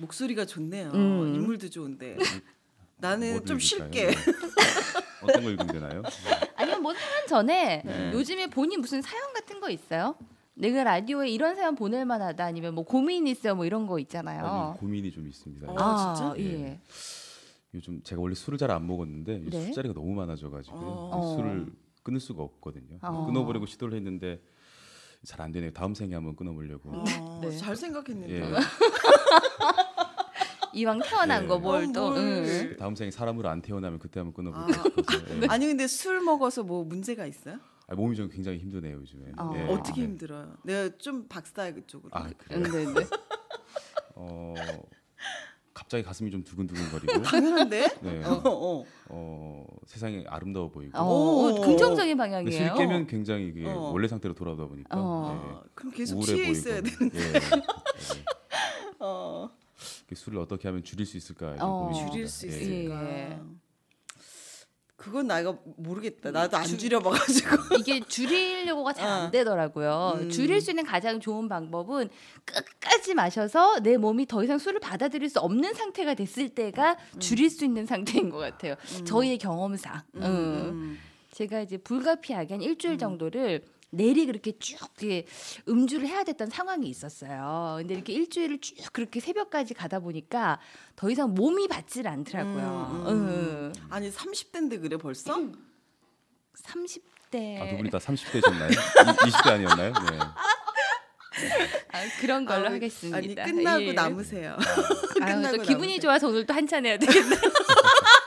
목소리가 0.00 0.46
좋네요. 0.46 0.90
음. 0.92 1.34
인물도 1.34 1.70
좋은데. 1.70 2.16
나는 2.96 3.30
뭐를 3.30 3.46
좀? 3.46 3.58
쉴게. 3.58 4.06
네. 4.06 4.14
어떤 5.22 5.42
걸 5.42 5.52
읽으면 5.52 5.66
되나요? 5.72 6.02
아니면 6.56 6.82
뭐 6.82 6.94
사연 6.94 7.26
전에 7.26 7.82
네. 7.84 8.12
요즘에 8.12 8.48
본인 8.48 8.80
무슨 8.80 9.02
사연 9.02 9.32
같은 9.32 9.60
거 9.60 9.70
있어요? 9.70 10.16
내가 10.54 10.84
라디오에 10.84 11.28
이런 11.28 11.54
사연 11.56 11.74
보낼 11.74 12.04
만하다 12.04 12.44
아니면 12.44 12.74
뭐 12.74 12.84
고민 12.84 13.26
있어 13.26 13.54
뭐 13.54 13.64
이런 13.64 13.86
거 13.86 13.98
있잖아요. 13.98 14.44
어, 14.44 14.76
고민이 14.78 15.10
좀 15.12 15.26
있습니다. 15.28 15.70
어, 15.70 15.76
아, 15.78 16.14
진짜? 16.14 16.34
예. 16.38 16.80
요즘 17.74 18.02
제가 18.02 18.20
원래 18.20 18.34
술을 18.34 18.58
잘 18.58 18.70
안 18.70 18.86
먹었는데 18.86 19.42
네. 19.48 19.64
술자리가 19.66 19.94
너무 19.94 20.12
많아져가지고 20.14 20.76
어. 20.76 21.34
술을 21.36 21.66
끊을 22.02 22.20
수가 22.20 22.42
없거든요. 22.42 22.98
어. 23.02 23.26
끊어보려고 23.26 23.66
시도를 23.66 23.96
했는데 23.96 24.42
잘 25.24 25.40
안 25.42 25.52
되네요. 25.52 25.70
다음 25.72 25.94
생에 25.94 26.14
한번 26.14 26.34
끊어보려고. 26.34 26.90
어, 26.92 27.40
네. 27.42 27.50
잘 27.56 27.76
생각했는데. 27.76 28.40
예. 28.40 28.42
이왕 30.72 31.00
태어난 31.00 31.42
네. 31.42 31.48
거뭘 31.48 31.84
어, 31.84 31.92
또. 31.92 32.10
뭘. 32.10 32.18
응. 32.18 32.76
다음 32.78 32.94
생에 32.94 33.10
사람으로 33.10 33.48
안 33.48 33.60
태어나면 33.60 33.98
그때 33.98 34.20
한번 34.20 34.54
아. 34.54 34.66
끊어볼게요. 34.66 35.42
예. 35.42 35.46
아니 35.48 35.66
근데 35.66 35.86
술 35.86 36.20
먹어서 36.22 36.62
뭐 36.62 36.84
문제가 36.84 37.26
있어요? 37.26 37.58
아, 37.88 37.94
몸이 37.96 38.14
좀 38.16 38.28
굉장히 38.28 38.58
힘드네요 38.58 38.96
요즘에. 38.98 39.32
어. 39.36 39.52
예. 39.56 39.62
어떻게 39.64 40.00
네. 40.00 40.06
힘들어요? 40.06 40.56
내가 40.62 40.96
좀 40.96 41.26
박사의 41.28 41.74
그쪽으로. 41.74 42.10
아 42.14 42.30
응, 42.52 42.62
그래요? 42.62 42.84
네, 42.84 43.00
네. 43.00 43.04
어 44.14 44.54
갑자기 45.90 46.04
가슴이 46.04 46.30
좀 46.30 46.44
두근두근거리고. 46.44 47.20
당연한데? 47.22 47.88
네. 48.00 48.22
어, 48.24 48.40
어. 48.44 48.84
어 49.08 49.66
세상이 49.86 50.24
아름다워 50.28 50.70
보이고. 50.70 50.96
어, 50.96 51.50
오. 51.50 51.60
긍정적인 51.60 52.16
근데 52.16 52.30
방향이에요. 52.30 52.68
술 52.68 52.76
깨면 52.76 53.06
굉장히 53.08 53.48
이게 53.48 53.66
어. 53.66 53.90
원래 53.92 54.06
상태로 54.06 54.34
돌아오다 54.34 54.66
보니까 54.66 54.96
어. 54.96 55.62
아, 55.64 55.68
그럼 55.74 55.92
계속 55.92 56.20
취해 56.20 56.36
보이고. 56.36 56.52
있어야 56.52 56.80
돼. 56.80 56.90
예. 57.12 57.18
예. 57.18 57.40
어. 59.00 59.50
그 60.06 60.14
술을 60.14 60.38
어떻게 60.38 60.68
하면 60.68 60.84
줄일 60.84 61.06
수 61.06 61.16
있을까 61.16 61.56
좀 61.56 61.68
어. 61.68 61.78
고민입니다. 61.80 62.12
줄일 62.12 62.28
수 62.28 62.46
예. 62.46 62.50
있을까? 62.50 63.10
예. 63.10 63.40
그건 65.00 65.28
나가 65.28 65.56
모르겠다. 65.78 66.30
나도 66.30 66.58
안 66.58 66.66
줄여봐가지고. 66.66 67.56
이게 67.80 68.00
줄이려고가 68.00 68.92
잘안 68.92 69.26
어. 69.28 69.30
되더라고요. 69.30 70.18
음. 70.20 70.28
줄일 70.28 70.60
수 70.60 70.72
있는 70.72 70.84
가장 70.84 71.20
좋은 71.20 71.48
방법은 71.48 72.10
끝까지 72.44 73.14
마셔서 73.14 73.80
내 73.80 73.96
몸이 73.96 74.26
더 74.26 74.44
이상 74.44 74.58
술을 74.58 74.78
받아들일 74.78 75.30
수 75.30 75.40
없는 75.40 75.72
상태가 75.72 76.12
됐을 76.12 76.50
때가 76.50 76.98
줄일 77.18 77.48
수 77.48 77.64
있는 77.64 77.86
상태인 77.86 78.28
것 78.28 78.36
같아요. 78.36 78.74
저희의 79.06 79.38
경험상. 79.38 80.02
음, 80.16 80.22
음. 80.22 80.26
음. 80.26 80.98
제가 81.30 81.62
이제 81.62 81.78
불가피하게 81.78 82.54
한 82.54 82.62
일주일 82.62 82.98
정도를 82.98 83.62
내리 83.90 84.26
그렇게 84.26 84.56
쭉 84.58 84.78
이렇게 85.00 85.26
음주를 85.68 86.06
해야 86.06 86.22
됐던 86.24 86.50
상황이 86.50 86.88
있었어요. 86.88 87.76
근데 87.78 87.94
이렇게 87.94 88.12
일주일을 88.12 88.60
쭉 88.60 88.76
그렇게 88.92 89.20
새벽까지 89.20 89.74
가다 89.74 89.98
보니까 90.00 90.60
더 90.96 91.10
이상 91.10 91.34
몸이 91.34 91.68
받질 91.68 92.06
않더라고요. 92.08 92.90
음, 92.92 93.06
음. 93.06 93.28
음. 93.28 93.72
아니 93.90 94.10
30대인데 94.10 94.80
그래 94.80 94.96
벌써? 94.96 95.34
30대 96.62 97.60
아, 97.60 97.68
두 97.70 97.76
분이 97.78 97.90
다 97.90 97.98
30대셨나요? 97.98 98.70
20대 98.70 99.46
아니었나요? 99.50 99.92
네. 99.92 100.18
아, 101.92 101.98
그런 102.20 102.44
걸로 102.44 102.66
아우, 102.66 102.74
하겠습니다. 102.74 103.16
아니 103.16 103.34
끝나고 103.34 103.82
예. 103.82 103.92
남으세요. 103.92 104.56
아유, 105.20 105.34
끝나고 105.34 105.56
또 105.58 105.62
기분이 105.62 105.92
남으세요. 105.94 106.00
좋아서 106.00 106.28
오늘 106.28 106.44
또 106.46 106.54
한잔 106.54 106.84
해야 106.84 106.96
되겠네. 106.98 107.36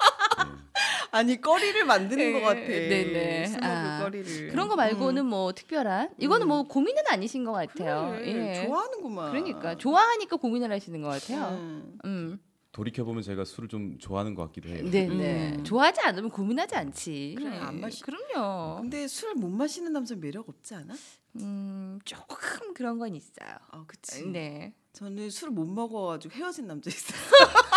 아니 1.14 1.40
거리를 1.40 1.86
만드는 1.86 2.18
네, 2.18 2.32
것 2.34 2.42
같아. 2.46 2.60
네네. 2.60 3.46
술 3.48 3.60
먹을 3.60 3.72
아, 3.72 4.00
거리를. 4.02 4.48
그런 4.50 4.68
거 4.68 4.76
말고는 4.76 5.26
뭐 5.28 5.54
특별한 5.54 6.16
이거는 6.18 6.48
뭐 6.48 6.64
고민은 6.64 7.04
아니신 7.08 7.44
것 7.46 7.52
같아요. 7.52 8.16
그래, 8.18 8.62
예. 8.62 8.66
좋아하는구만. 8.66 9.32
그러니까 9.32 9.76
좋아하니까 9.78 10.38
고민을 10.38 10.72
하시는 10.72 11.00
것 11.04 11.10
같아요. 11.10 11.50
음. 11.60 11.98
음, 12.06 12.40
돌이켜 12.72 13.04
보면 13.04 13.22
제가 13.22 13.46
술을 13.46 13.70
좀 13.70 14.00
좋아하는 14.00 14.34
것 14.34 14.48
같기도 14.48 14.70
해요. 14.70 14.82
네, 14.90 15.06
네. 15.08 15.54
음. 15.56 15.64
좋아하지 15.64 16.02
않으면 16.02 16.32
고민하지 16.32 16.74
않지. 16.76 17.36
그래, 17.38 17.58
안 17.60 17.80
마시- 17.80 18.02
그럼요. 18.02 18.82
근데 18.82 19.08
술 19.08 19.36
못 19.36 19.50
마시는 19.50 19.94
남자 19.94 20.16
매력 20.16 20.50
없지 20.50 20.74
않아? 20.74 20.96
음, 21.42 22.00
조금 22.06 22.74
그런 22.74 22.98
건 22.98 23.16
있어요. 23.16 23.50
아, 23.70 23.84
그치. 23.86 24.26
네. 24.26 24.74
저는 24.94 25.30
술못 25.30 25.68
먹어가지고 25.68 26.34
헤어진 26.34 26.66
남자 26.66 26.90
있어요. 26.90 27.20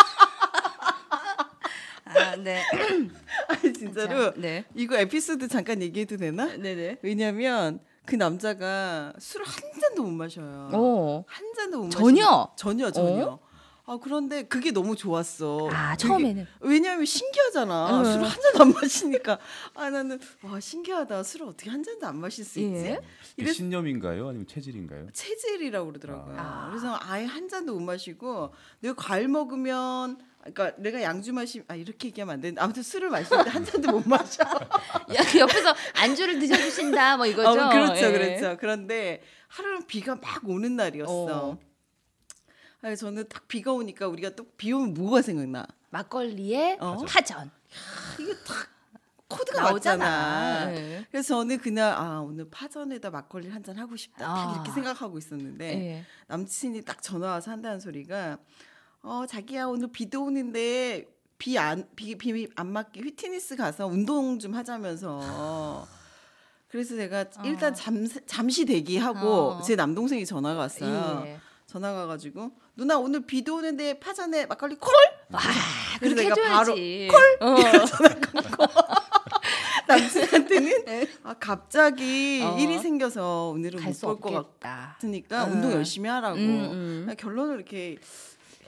아, 2.33 2.37
네. 2.37 2.63
아니 3.49 3.73
진짜로 3.73 4.33
자, 4.33 4.35
네. 4.37 4.65
이거 4.75 4.97
에피소드 4.97 5.49
잠깐 5.49 5.81
얘기해도 5.83 6.17
되나? 6.17 6.47
네네. 6.57 6.99
왜냐면 7.03 7.81
그 8.05 8.15
남자가 8.17 9.13
술을 9.19 9.47
한 9.47 9.81
잔도 9.81 10.03
못 10.05 10.11
마셔요. 10.11 10.71
오. 10.73 11.25
한 11.27 11.45
잔도 11.55 11.83
못 11.85 11.91
전혀? 11.91 12.25
마시는- 12.25 12.57
전혀 12.57 12.91
전혀. 12.91 13.39
아 13.89 13.99
그런데 14.03 14.43
그게 14.43 14.73
너무 14.73 14.97
좋았어. 14.97 15.69
아, 15.73 15.97
처음에는. 15.97 16.45
왜냐하면 16.59 17.05
신기하잖아. 17.05 17.99
응. 18.01 18.05
술을 18.05 18.25
한 18.27 18.41
잔도 18.43 18.63
안 18.63 18.73
마시니까 18.73 19.39
아 19.75 19.91
나는 19.91 20.19
와 20.43 20.59
신기하다. 20.59 21.23
술을 21.23 21.47
어떻게 21.47 21.71
한 21.71 21.85
잔도 21.85 22.05
안 22.05 22.17
마실 22.17 22.45
수 22.45 22.59
있지? 22.59 22.75
예. 22.75 23.01
이게 23.37 23.45
이랬- 23.51 23.55
신념인가요? 23.55 24.27
아니면 24.29 24.47
체질인가요? 24.49 25.07
체질이라고 25.13 25.87
그러더라고요. 25.89 26.35
아. 26.37 26.67
그래서 26.71 26.99
아예 27.01 27.27
한 27.27 27.49
잔도 27.49 27.75
못 27.75 27.81
마시고 27.81 28.53
내가 28.81 28.95
과일 28.97 29.29
먹으면 29.29 30.19
그러니까 30.53 30.73
내가 30.79 31.03
양주 31.03 31.33
마시 31.33 31.63
아 31.69 31.75
이렇게 31.75 32.09
얘기하면 32.09 32.35
안 32.35 32.41
되는데 32.41 32.61
아무튼 32.61 32.83
술을 32.83 33.11
마실 33.11 33.37
때 33.45 33.51
한 33.51 33.65
잔도 33.65 33.91
못 33.93 34.07
마셔. 34.09 34.43
야, 35.15 35.39
옆에서 35.41 35.75
안주를 35.95 36.39
드셔 36.39 36.57
주신다, 36.57 37.17
뭐 37.17 37.27
이거죠. 37.27 37.49
어, 37.51 37.69
그렇죠, 37.71 38.07
예. 38.07 38.13
그렇죠. 38.13 38.57
그런데 38.61 39.23
하루는 39.49 39.87
비가 39.87 40.15
막 40.17 40.49
오는 40.49 40.77
날이었어. 40.77 41.51
어. 41.51 41.59
아니 42.83 42.97
저는 42.97 43.29
딱 43.29 43.49
비가 43.49 43.73
오니까 43.73 44.07
우리가 44.09 44.31
또 44.31 44.45
비 44.57 44.73
오면 44.73 44.95
뭐가 44.95 45.23
생각나? 45.23 45.67
막걸리에 45.91 46.79
어? 46.81 47.05
파전 47.07 47.51
코드가 49.29 49.61
나오잖아. 49.63 50.73
예. 50.77 51.07
그래서 51.11 51.35
저는 51.35 51.59
그날 51.59 51.93
아 51.95 52.21
오늘 52.21 52.49
파전에다 52.49 53.11
막걸리 53.11 53.49
한 53.49 53.63
잔 53.65 53.77
하고 53.79 53.97
싶다. 53.97 54.19
딱 54.25 54.49
아. 54.49 54.53
이렇게 54.55 54.71
생각하고 54.71 55.19
있었는데 55.19 55.67
예. 55.69 56.05
남친이 56.29 56.83
딱 56.83 57.03
전화 57.03 57.31
와서 57.31 57.51
한다는 57.51 57.81
소리가 57.81 58.39
어 59.07 59.25
자기야 59.27 59.67
오늘 59.67 59.89
비도 59.93 60.25
오는데 60.25 61.07
비 61.39 61.59
안 61.59 61.85
비 61.95 62.17
비 62.17 62.49
안 62.57 62.73
맞게 62.73 63.01
휘트니스 63.01 63.57
가서 63.57 63.87
운동 63.87 64.39
좀 64.39 64.55
하자면서 64.55 65.87
그래서 66.69 66.97
제가 66.97 67.27
일단 67.45 67.75
잠, 67.75 68.07
잠시 68.27 68.65
대기하고 68.65 69.29
어. 69.29 69.63
제 69.63 69.77
남동생이 69.77 70.27
전화가 70.27 70.59
왔어요. 70.61 71.23
예. 71.27 71.39
전화가 71.67 72.01
가가지고 72.03 72.51
누나 72.77 72.99
오늘 72.99 73.25
비도 73.27 73.57
오는데 73.57 73.99
파전에 74.01 74.47
막걸리 74.47 74.77
콜? 74.77 74.93
와, 75.31 75.41
그래서 76.01 76.15
그렇게 76.17 76.29
내가 76.43 76.61
해줘야지. 76.63 77.09
콜? 77.11 77.49
어. 77.49 77.57
남친한테는 79.87 80.73
아 81.23 81.35
갑자기 81.35 82.43
어. 82.45 82.59
일이 82.59 82.79
생겨서 82.79 83.51
오늘은 83.51 83.79
갈못수볼 83.79 84.21
것. 84.21 84.59
같으니까 84.61 85.45
음. 85.45 85.53
운동 85.53 85.73
열심히 85.73 86.09
하라고 86.11 86.37
음, 86.37 87.07
음. 87.09 87.15
결론을 87.17 87.55
이렇게 87.57 87.99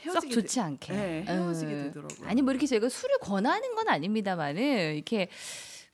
썩 0.05 0.29
좋지 0.31 0.55
되- 0.57 0.61
않게. 0.61 0.93
네, 0.93 1.25
헤어지게 1.29 1.73
음. 1.73 1.85
되더라고요. 1.89 2.29
아니 2.29 2.43
뭐 2.43 2.53
이렇게 2.53 2.67
저희가 2.67 2.89
술을 2.89 3.19
권하는 3.21 3.75
건 3.75 3.89
아닙니다만은 3.89 4.95
이렇게 4.95 5.29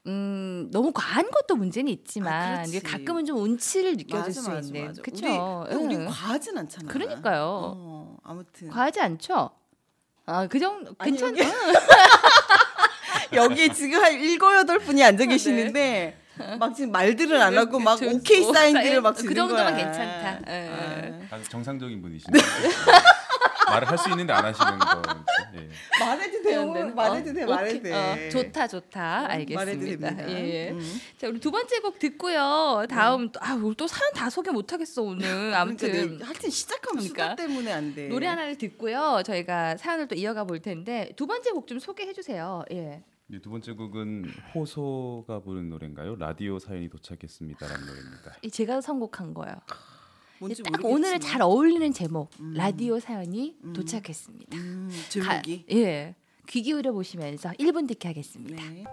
음 0.06 0.68
너무 0.70 0.92
과한 0.92 1.30
것도 1.30 1.56
문제는 1.56 1.90
있지만 1.90 2.58
아, 2.60 2.64
가끔은 2.84 3.24
좀 3.24 3.38
운치를 3.38 3.92
느껴질 3.96 4.18
맞아, 4.18 4.32
수 4.40 4.50
맞아, 4.50 4.66
있는. 4.66 4.94
그렇죠. 5.02 5.66
우리, 5.70 5.96
우리 5.96 6.04
과하진 6.04 6.58
않잖아. 6.58 6.92
그러니까요. 6.92 7.42
어, 7.76 8.16
아무튼 8.22 8.68
과하지 8.68 9.00
않죠. 9.00 9.50
아그 10.26 10.58
정도 10.58 10.94
아니, 10.98 11.10
괜찮. 11.16 11.36
여기- 11.36 11.50
여기 13.32 13.68
지금 13.74 14.02
한 14.02 14.12
일곱 14.12 14.54
여덟 14.54 14.78
분이 14.78 15.02
앉아 15.02 15.24
계시는데 15.26 16.18
막 16.58 16.74
지금 16.74 16.92
말들을 16.92 17.40
안 17.40 17.56
하고 17.56 17.78
막 17.78 17.98
네. 18.00 18.10
저- 18.10 18.16
오케이 18.16 18.44
오, 18.44 18.52
사인들을 18.52 19.00
막그 19.00 19.22
주는 19.22 19.34
정도면 19.34 19.64
거야. 19.64 19.76
괜찮다. 19.76 20.40
예. 20.52 20.68
아. 21.30 21.34
아주 21.36 21.48
정상적인 21.48 22.00
분이신데 22.02 22.38
말을 23.74 23.88
할 23.88 23.98
수 23.98 24.10
있는데 24.10 24.32
안 24.32 24.44
하시는 24.44 24.78
거. 24.78 25.02
예. 25.56 25.68
말해도. 26.00 26.42
네, 26.42 26.84
네. 26.84 26.84
말해도 26.92 27.32
돼. 27.32 27.42
어, 27.44 27.46
말해도. 27.46 27.82
돼. 27.82 27.92
어, 27.92 28.30
좋다 28.30 28.68
좋다. 28.68 29.26
알겠습니다. 29.30 29.60
말해도 29.60 29.84
됩니다. 29.84 30.28
예, 30.30 30.66
예. 30.66 30.70
음. 30.70 31.00
자 31.18 31.28
우리 31.28 31.40
두 31.40 31.50
번째 31.50 31.80
곡 31.80 31.98
듣고요. 31.98 32.84
다음 32.88 33.30
또, 33.30 33.40
아 33.42 33.54
우리 33.54 33.74
또 33.76 33.86
사연 33.86 34.12
다 34.12 34.28
소개 34.30 34.50
못 34.50 34.72
하겠어 34.72 35.02
오늘. 35.02 35.54
아무튼 35.54 35.90
그러니까 35.92 36.18
내- 36.18 36.24
하여튼 36.24 36.50
시작하면 36.50 37.02
그러니까. 37.02 37.22
수다 37.30 37.36
때문에 37.36 37.72
안 37.72 37.94
돼. 37.94 38.08
노래 38.08 38.26
하나를 38.26 38.56
듣고요. 38.58 39.22
저희가 39.24 39.76
사연을 39.76 40.08
또 40.08 40.14
이어가 40.14 40.44
볼 40.44 40.60
텐데 40.60 41.12
두 41.16 41.26
번째 41.26 41.50
곡 41.52 41.66
좀 41.66 41.78
소개해 41.78 42.12
주세요. 42.12 42.62
예. 42.72 43.02
네, 43.26 43.40
두 43.40 43.48
번째 43.48 43.72
곡은 43.72 44.30
호소가 44.54 45.40
부른 45.40 45.70
노래인가요? 45.70 46.16
라디오 46.16 46.58
사연이 46.58 46.90
도착했습니다라는 46.90 47.86
노래입니다. 47.86 48.34
이 48.42 48.50
제가 48.50 48.82
선곡한 48.82 49.32
거예요. 49.32 49.54
뭔지 50.38 50.62
딱 50.62 50.70
모르겠지만. 50.82 50.92
오늘 50.92 51.20
잘 51.20 51.42
어울리는 51.42 51.92
제목 51.92 52.30
라디오 52.54 52.98
사연이 53.00 53.56
도착했습니다. 53.74 54.56
음, 54.56 54.90
가- 55.22 55.40
제목이. 55.42 55.64
예. 55.72 56.14
귀 56.48 56.62
기울여 56.62 56.92
보시면서 56.92 57.50
1분 57.52 57.88
듣기 57.88 58.06
하겠습니다. 58.06 58.62
네. 58.70 58.84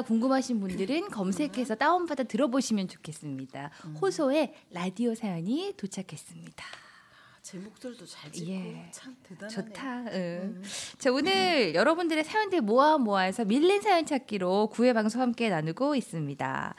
노래가 0.00 0.02
궁금하신 0.02 0.60
분들은 0.60 1.10
검색해서 1.10 1.74
다운받아 1.76 2.24
들어보시면 2.24 2.88
좋겠습니다. 2.88 3.70
음. 3.84 3.96
호소의 4.00 4.52
라디오 4.70 5.14
사연이 5.14 5.72
도착했습니다. 5.76 6.64
제 7.42 7.58
목소리도 7.58 8.04
잘 8.06 8.30
짓고 8.30 8.50
예. 8.50 8.90
참 8.92 9.16
대단하네. 9.22 9.54
좋다. 9.54 9.98
응. 10.12 10.12
음. 10.56 10.62
자 10.98 11.10
오늘 11.10 11.74
여러분들의 11.74 12.22
사연들 12.24 12.60
모아 12.60 12.98
모아서 12.98 13.44
밀린 13.44 13.80
사연 13.80 14.04
찾기로 14.04 14.68
구회 14.68 14.92
방송 14.92 15.20
함께 15.22 15.48
나누고 15.48 15.94
있습니다. 15.96 16.74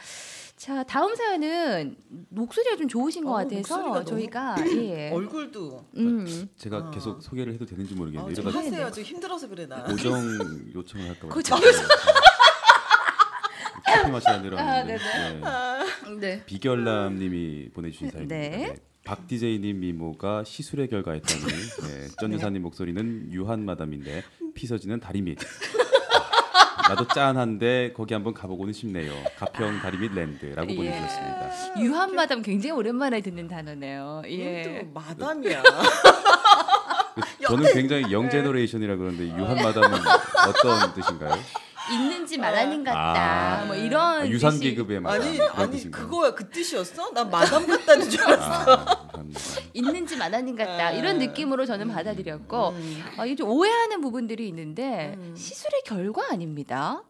자 0.56 0.84
다음 0.84 1.16
사연은 1.16 1.98
목소리가 2.30 2.76
좀 2.78 2.88
좋으신 2.88 3.24
것 3.26 3.32
어우, 3.32 3.38
같아서 3.50 4.06
저희가 4.06 4.56
예. 4.78 5.10
얼굴도 5.12 5.86
음. 5.98 6.48
제가 6.58 6.78
아. 6.78 6.92
계속 6.92 7.22
소개를 7.24 7.54
해도 7.54 7.66
되는지 7.66 7.96
아, 7.96 7.98
모르겠네요. 7.98 8.34
좀 8.36 8.44
이러다 8.46 8.60
하세요. 8.60 8.92
좀 8.92 9.04
힘들어서 9.04 9.48
그래 9.48 9.66
나. 9.66 9.84
고정 9.84 10.16
요청을 10.76 11.08
할까 11.10 11.28
봐. 11.28 11.34
고정 11.34 11.60
커피 13.98 14.12
마시다 14.12 14.34
아, 14.34 14.38
내려왔는데 14.38 14.98
네네. 14.98 15.40
네. 15.40 16.20
네. 16.20 16.46
비결남님이 16.46 17.70
보내주신 17.74 18.12
사연입니다. 18.12 18.36
네. 18.36 18.50
네. 18.50 18.76
박 19.04 19.28
DJ님 19.28 19.80
미모가 19.80 20.44
시술에 20.44 20.88
결과했다니 20.88 21.42
네. 21.44 22.08
전 22.20 22.34
여사님 22.34 22.62
목소리는 22.62 23.32
유한 23.32 23.66
마담인데 23.66 24.24
피서지는 24.54 25.00
다리 25.00 25.22
밑. 25.22 25.40
아, 26.78 26.90
나도 26.90 27.08
짠한데 27.08 27.94
거기 27.96 28.14
한번 28.14 28.34
가보고는 28.34 28.74
싶네요. 28.74 29.12
가평 29.38 29.80
다리 29.80 29.98
밑 29.98 30.14
랜드라고 30.14 30.72
예. 30.72 30.76
보내주셨습니다. 30.76 31.80
유한 31.80 32.14
마담 32.16 32.42
굉장히 32.42 32.72
오랜만에 32.72 33.22
듣는 33.22 33.48
단어네요. 33.48 34.24
예. 34.28 34.64
또 34.84 34.92
마담이야. 35.00 35.64
저는 37.48 37.74
굉장히 37.74 38.12
young 38.12 38.30
generation이라 38.30 38.96
그러는데 38.96 39.28
유한 39.38 39.56
마담은 39.56 40.00
어떤 40.48 40.94
뜻인가요? 40.94 41.34
있는 41.94 42.25
집 42.25 42.38
마나님 42.38 42.84
같다. 42.84 43.62
아. 43.62 43.66
뭐 43.66 43.76
이런 43.76 44.22
아, 44.22 44.28
유한 44.28 44.60
마담 45.00 45.06
아니 45.06 45.40
아니? 45.42 45.92
그거야 45.92 46.34
그 46.34 46.50
뜻이었어? 46.50 47.12
난 47.12 47.30
마담 47.30 47.66
같다는 47.68 48.10
줄 48.10 48.22
알았어. 48.22 48.74
아. 48.74 49.12
있는 49.74 50.05
집 50.05 50.18
마나님 50.18 50.56
같다 50.56 50.88
아. 50.88 50.92
이런 50.92 51.20
느낌으로 51.20 51.66
저는 51.66 51.88
받아들였고 51.90 52.70
음. 52.70 53.04
어, 53.18 53.26
이게 53.26 53.36
좀 53.36 53.50
오해하는 53.50 54.02
부분들이 54.02 54.48
있는데 54.48 55.18
시술의 55.36 55.82
결과 55.86 56.24
아닙니다. 56.32 57.04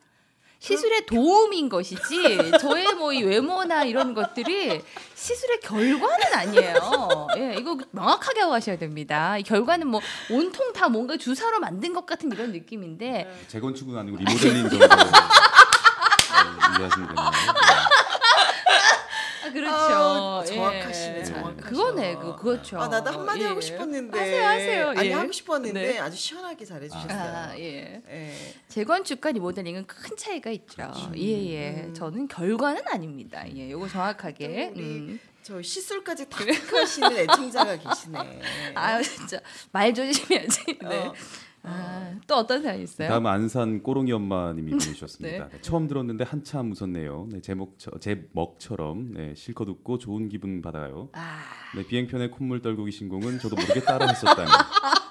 시술의 0.62 1.08
도움인 1.08 1.70
것이지 1.70 2.52
저의 2.60 2.94
뭐 2.96 3.12
이 3.12 3.24
외모나 3.24 3.84
이런 3.84 4.14
것들이 4.14 4.82
시술의 5.16 5.60
결과는 5.62 6.34
아니에요. 6.34 7.28
예, 7.38 7.56
이거 7.60 7.78
명확하게 7.92 8.42
하고 8.42 8.52
가셔야 8.54 8.78
됩니다. 8.78 9.38
이 9.38 9.44
결과는 9.44 9.88
뭐 9.88 10.00
온통 10.30 10.72
다 10.72 10.88
뭔가 10.88 11.18
주사로 11.18 11.60
만든 11.60 11.92
것 11.94 12.06
같은 12.06 12.32
이런 12.32 12.52
느낌인데 12.54 13.46
재건축은 13.50 13.98
아니고 13.98 14.18
리모델링 14.18 14.70
정도 14.70 14.78
네, 14.88 14.88
이해하시면 16.78 17.08
되나요? 17.10 17.32
아, 19.68 19.88
그렇죠. 19.88 19.96
아, 19.96 20.44
예. 20.44 20.56
정확하시네, 20.56 21.24
정확하셔. 21.24 21.70
그거네, 21.70 22.16
그 22.16 22.36
그렇죠. 22.36 22.80
아 22.80 22.88
나도 22.88 23.12
한마디 23.12 23.42
예. 23.42 23.46
하고 23.46 23.62
싶었는데 23.62 24.18
하세요, 24.18 24.46
하세요. 24.46 24.90
아니 24.90 25.10
예. 25.10 25.14
하고 25.14 25.32
싶었는데 25.32 25.82
네. 25.94 26.00
아주 26.00 26.18
시원하게 26.18 26.66
잘해주셨어요. 26.66 27.20
아, 27.20 27.58
예. 27.58 28.02
예. 28.10 28.34
재건축과 28.68 29.32
리모델링은 29.32 29.88
큰 29.88 30.18
차이가 30.18 30.50
있죠. 30.52 30.92
예, 31.16 31.52
예. 31.52 31.84
음. 31.88 31.94
저는 31.94 32.28
결과는 32.28 32.82
아닙니다. 32.88 33.44
예, 33.56 33.70
요거 33.72 33.88
정확하게. 33.90 34.74
음. 34.78 35.20
저 35.44 35.60
시술까지 35.62 36.30
다 36.30 36.44
체크하시는 36.46 37.18
애청자가 37.18 37.76
계시네. 37.78 38.42
아유, 38.76 39.04
진짜 39.04 39.40
말 39.72 39.92
조심해야지. 39.94 40.78
네. 40.82 40.98
어. 41.08 41.14
아, 41.64 42.16
또 42.28 42.36
어떤 42.36 42.64
사연 42.64 42.82
있어요? 42.82 43.10
다음 43.10 43.28
안산 43.28 43.84
꼬롱이 43.84 44.12
엄마님이 44.12 44.72
보내주셨습니다. 44.72 45.46
네. 45.46 45.52
네, 45.52 45.62
처음 45.62 45.88
들었는데 45.88 46.24
한참 46.24 46.72
웃었네요. 46.72 47.28
네, 47.32 47.42
제목 47.42 47.78
제먹처럼 48.00 49.14
네, 49.14 49.34
실컷 49.36 49.68
웃고 49.70 49.98
좋은 50.00 50.30
기분 50.30 50.62
받아요. 50.62 51.10
아, 51.14 51.40
네, 51.76 51.86
비행편에 51.86 52.30
콧물 52.30 52.62
떨구기 52.62 52.92
신공은 52.92 53.40
저도 53.40 53.56
모르게 53.56 53.82
따라했었다니. 53.82 54.50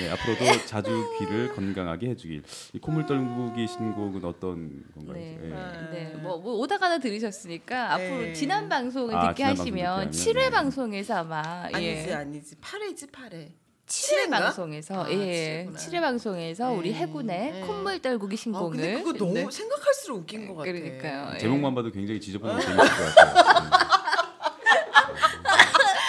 네, 0.00 0.10
앞으로도 0.10 0.66
자주 0.66 0.90
귀를 1.18 1.54
건강하게 1.54 2.08
해주길. 2.10 2.42
이 2.72 2.78
콧물 2.80 3.06
떨구기 3.06 3.68
신곡은 3.68 4.24
어떤 4.24 4.82
건가요? 4.94 5.14
네. 5.14 5.38
예. 5.44 5.54
아. 5.54 5.90
네, 5.90 6.14
뭐, 6.20 6.38
뭐 6.38 6.54
오다가다 6.54 6.98
들으셨으니까 6.98 7.96
네. 7.96 8.06
앞으로 8.08 8.32
지난 8.32 8.68
방송을 8.68 9.14
아, 9.14 9.28
듣게 9.28 9.54
지난 9.54 9.54
방송 9.54 9.62
하시면 9.62 10.10
듣게 10.10 10.24
7회 10.24 10.34
하면, 10.34 10.42
네. 10.42 10.50
방송에서 10.50 11.14
아마 11.14 11.42
아니지 11.72 12.08
예. 12.08 12.12
아니지 12.12 12.56
8회지 12.56 13.12
8회. 13.12 13.63
7회 13.86 14.26
7회인가? 14.26 14.30
방송에서 14.30 15.04
아, 15.04 15.10
예. 15.10 15.66
7회구나. 15.68 15.76
7회 15.76 16.00
방송에서 16.00 16.72
우리 16.72 16.90
네. 16.92 16.96
해군의 17.00 17.52
네. 17.52 17.60
콧물 17.66 18.00
떨구기 18.00 18.34
아 18.34 18.36
신공을 18.36 18.70
근데 18.76 18.94
그거 19.02 19.12
너무 19.18 19.34
네. 19.34 19.46
생각할수록 19.50 20.18
웃긴 20.20 20.46
것 20.48 20.54
같아. 20.56 20.72
그러니까요. 20.72 21.32
예. 21.34 21.38
제목만 21.38 21.74
봐도 21.74 21.90
굉장히 21.90 22.20
지저분하고 22.20 22.60
재밌을 22.62 22.76
것 22.88 23.04
같아요. 23.14 23.44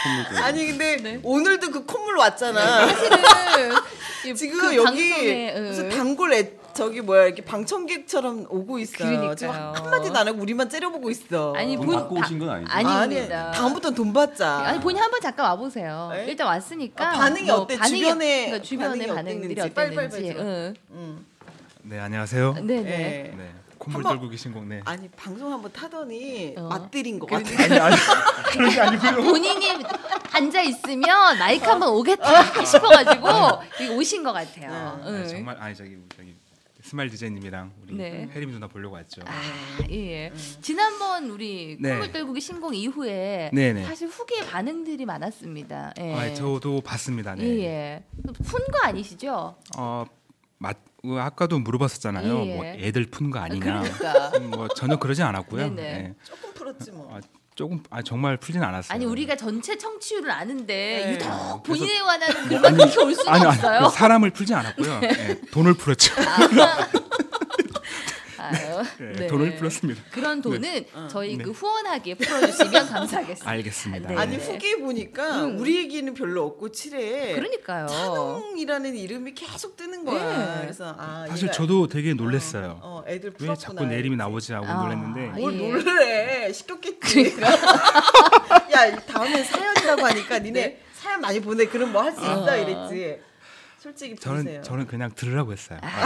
떨구기. 0.06 0.44
아니 0.44 0.68
근데 0.68 0.96
네. 0.98 1.20
오늘도 1.24 1.72
그 1.72 1.86
콧물 1.86 2.16
왔잖아. 2.18 2.88
사실은 2.88 3.74
이- 4.26 4.36
지금 4.36 4.60
그 4.60 4.76
여기 4.76 5.10
방송에, 5.10 5.54
응. 5.58 5.64
무슨 5.68 5.90
단골 5.90 6.34
애 6.34 6.52
저기 6.76 7.02
뭐야 7.02 7.26
이렇게 7.26 7.44
방청객처럼 7.44 8.48
오고 8.50 8.80
있어. 8.80 8.98
그러니까요. 8.98 9.36
지금 9.36 9.54
한마디도 9.54 10.18
안 10.18 10.28
하고 10.28 10.42
우리만 10.42 10.70
째려보고 10.70 11.10
있어. 11.10 11.54
아니, 11.56 11.76
돈 11.78 11.86
본- 11.86 11.96
받고 11.96 12.16
오신 12.20 12.40
건 12.40 12.50
아니죠? 12.50 12.72
아니, 12.72 12.88
아니. 13.18 13.30
다음부터는 13.30 13.96
돈 13.96 14.12
받자. 14.14 14.60
아니 14.60 14.80
본인 14.82 15.02
한번 15.02 15.22
잠깐 15.22 15.46
와 15.46 15.56
보세요. 15.56 16.10
네? 16.14 16.26
일단 16.28 16.48
왔으니까 16.48 17.10
아, 17.10 17.12
반응이 17.14 17.48
뭐 17.48 17.56
어때? 17.62 17.78
주변에 17.80 18.46
그러니까 18.48 18.62
주변의 18.68 19.08
반응이 19.08 19.16
반응들이 19.16 19.62
어땠는지 19.62 19.74
빨리, 19.74 19.96
빨리, 19.96 20.30
응. 20.38 20.74
응. 20.92 21.26
네 21.84 22.00
안녕하세요. 22.00 22.54
네네. 22.56 22.90
예. 22.90 23.34
네 23.38 23.52
콧물 23.78 23.98
한번- 24.00 24.12
떨구기 24.18 24.38
신곡 24.38 24.66
네. 24.66 24.82
아니 24.86 25.08
방송 25.10 25.52
한번 25.54 25.72
타더니 25.72 26.56
어. 26.58 26.64
맛들인 26.68 27.20
것 27.20 27.30
같아. 27.30 27.64
아니 27.64 27.80
아니 27.80 27.96
그런 28.52 28.70
게 28.70 28.82
아니고요. 28.82 29.24
본인이 29.24 29.68
앉아 30.34 30.62
있으면 30.62 31.38
마이크 31.38 31.66
한번 31.66 31.90
오겠다 31.90 32.64
싶어가지고 32.66 33.28
이거 33.82 33.94
오신 33.96 34.24
것 34.24 34.34
같아요. 34.34 35.00
네. 35.04 35.10
응. 35.10 35.16
아니, 35.16 35.30
정말 35.30 35.58
아니 35.60 35.76
저기 35.76 35.98
저기 36.18 36.36
스마일 36.86 37.10
디자인님이랑 37.10 37.74
우리 37.82 37.96
네. 37.96 38.30
혜림 38.32 38.52
누나 38.52 38.68
보려고 38.68 38.94
왔죠. 38.94 39.24
아, 39.26 39.42
예. 39.90 40.32
지난번 40.62 41.32
우리 41.32 41.78
네. 41.80 41.90
콧물 41.90 42.12
떨구기 42.12 42.40
신곡 42.40 42.76
이후에 42.76 43.50
네네. 43.52 43.86
사실 43.86 44.08
후기 44.08 44.40
반응들이 44.42 45.04
많았습니다. 45.06 45.94
예. 46.00 46.14
아, 46.14 46.34
저도 46.36 46.82
봤습니다. 46.82 47.34
네. 47.34 47.44
예, 47.44 47.64
예. 47.64 48.04
푼 48.24 48.60
거 48.72 48.80
아니시죠? 48.84 49.56
어, 49.80 50.06
맞, 50.60 50.78
어, 51.04 51.18
아까도 51.18 51.58
물어봤었잖아요. 51.58 52.38
예, 52.38 52.52
예. 52.52 52.56
뭐 52.56 52.66
애들 52.66 53.08
푸는 53.08 53.32
거 53.32 53.40
아니냐. 53.40 53.64
그러니까. 53.64 54.38
음, 54.38 54.52
뭐 54.52 54.68
전혀 54.68 54.98
그러지 54.98 55.24
않았고요. 55.24 55.70
네네. 55.70 55.82
네. 55.82 56.16
조금 56.24 56.54
풀었지 56.54 56.92
뭐. 56.92 57.18
아, 57.18 57.20
조금 57.56 57.82
아 57.90 58.02
정말 58.02 58.36
풀진 58.36 58.62
않았어요. 58.62 58.94
아니 58.94 59.06
우리가 59.06 59.38
전체 59.38 59.78
청취율을 59.78 60.30
아는데 60.30 60.74
네. 61.06 61.14
유독 61.14 61.64
본인에 61.64 62.00
관한 62.02 62.48
글만 62.50 62.76
그렇게 62.76 63.00
올 63.00 63.16
수가 63.16 63.32
아니, 63.32 63.46
아니 63.46 63.56
없어요. 63.56 63.80
그 63.84 63.90
사람을 63.96 64.30
풀지 64.32 64.54
않았고요. 64.54 65.00
네, 65.00 65.42
돈을 65.52 65.74
풀었죠. 65.76 66.14
아 66.22 66.90
유, 68.52 68.84
네, 69.06 69.14
네. 69.14 69.28
돈을 69.28 69.56
풀었습니다. 69.56 70.04
그런 70.12 70.42
돈은 70.42 70.62
네. 70.62 70.86
저희 71.10 71.38
그 71.38 71.52
후원하기에 71.52 72.16
풀어주시면 72.16 72.88
감사하겠습니다. 72.90 73.50
알겠습니다. 73.50 74.10
네. 74.10 74.16
아니 74.16 74.38
후기 74.38 74.76
보니까 74.80 75.46
음. 75.46 75.60
우리 75.60 75.76
얘기는 75.78 76.14
별로 76.14 76.44
없고 76.46 76.72
칠해. 76.72 77.36
그러니까요. 77.36 77.88
찬웅이라는 77.88 78.96
이름이 78.96 79.34
계속 79.34 79.76
뜨는 79.76 80.06
거야. 80.06 80.56
네. 80.56 80.62
그래서 80.62 80.96
아 80.98 81.26
사실 81.30 81.50
얘가- 81.50 81.54
저도 81.54 81.88
되게 81.88 82.14
놀랐어요. 82.14 82.80
어, 82.82 83.04
어, 83.06 83.10
애들 83.10 83.30
왜 83.32 83.36
풀었구나. 83.38 83.56
자꾸 83.56 83.86
내 83.86 84.00
이름이 84.00 84.16
나오지 84.16 84.54
하고 84.54 84.66
아, 84.68 84.84
놀랐는데 84.84 85.22
예. 85.38 85.40
뭘 85.42 85.58
놀래? 85.58 86.52
시켰겠지. 86.54 87.36
야 88.74 88.96
다음엔 89.06 89.44
사연이라고 89.44 90.06
하니까 90.06 90.40
니네 90.40 90.80
사연 90.94 91.22
많이 91.22 91.40
보내. 91.40 91.66
그럼 91.66 91.92
뭐 91.92 92.02
할 92.04 92.12
수 92.14 92.20
있어 92.22 92.46
어. 92.46 92.56
이랬지. 92.56 93.20
솔직히 93.86 94.16
보세요. 94.16 94.36
저는 94.44 94.64
저는 94.64 94.88
그냥 94.88 95.12
들으라고 95.14 95.52
했어요. 95.52 95.78
아, 95.84 96.06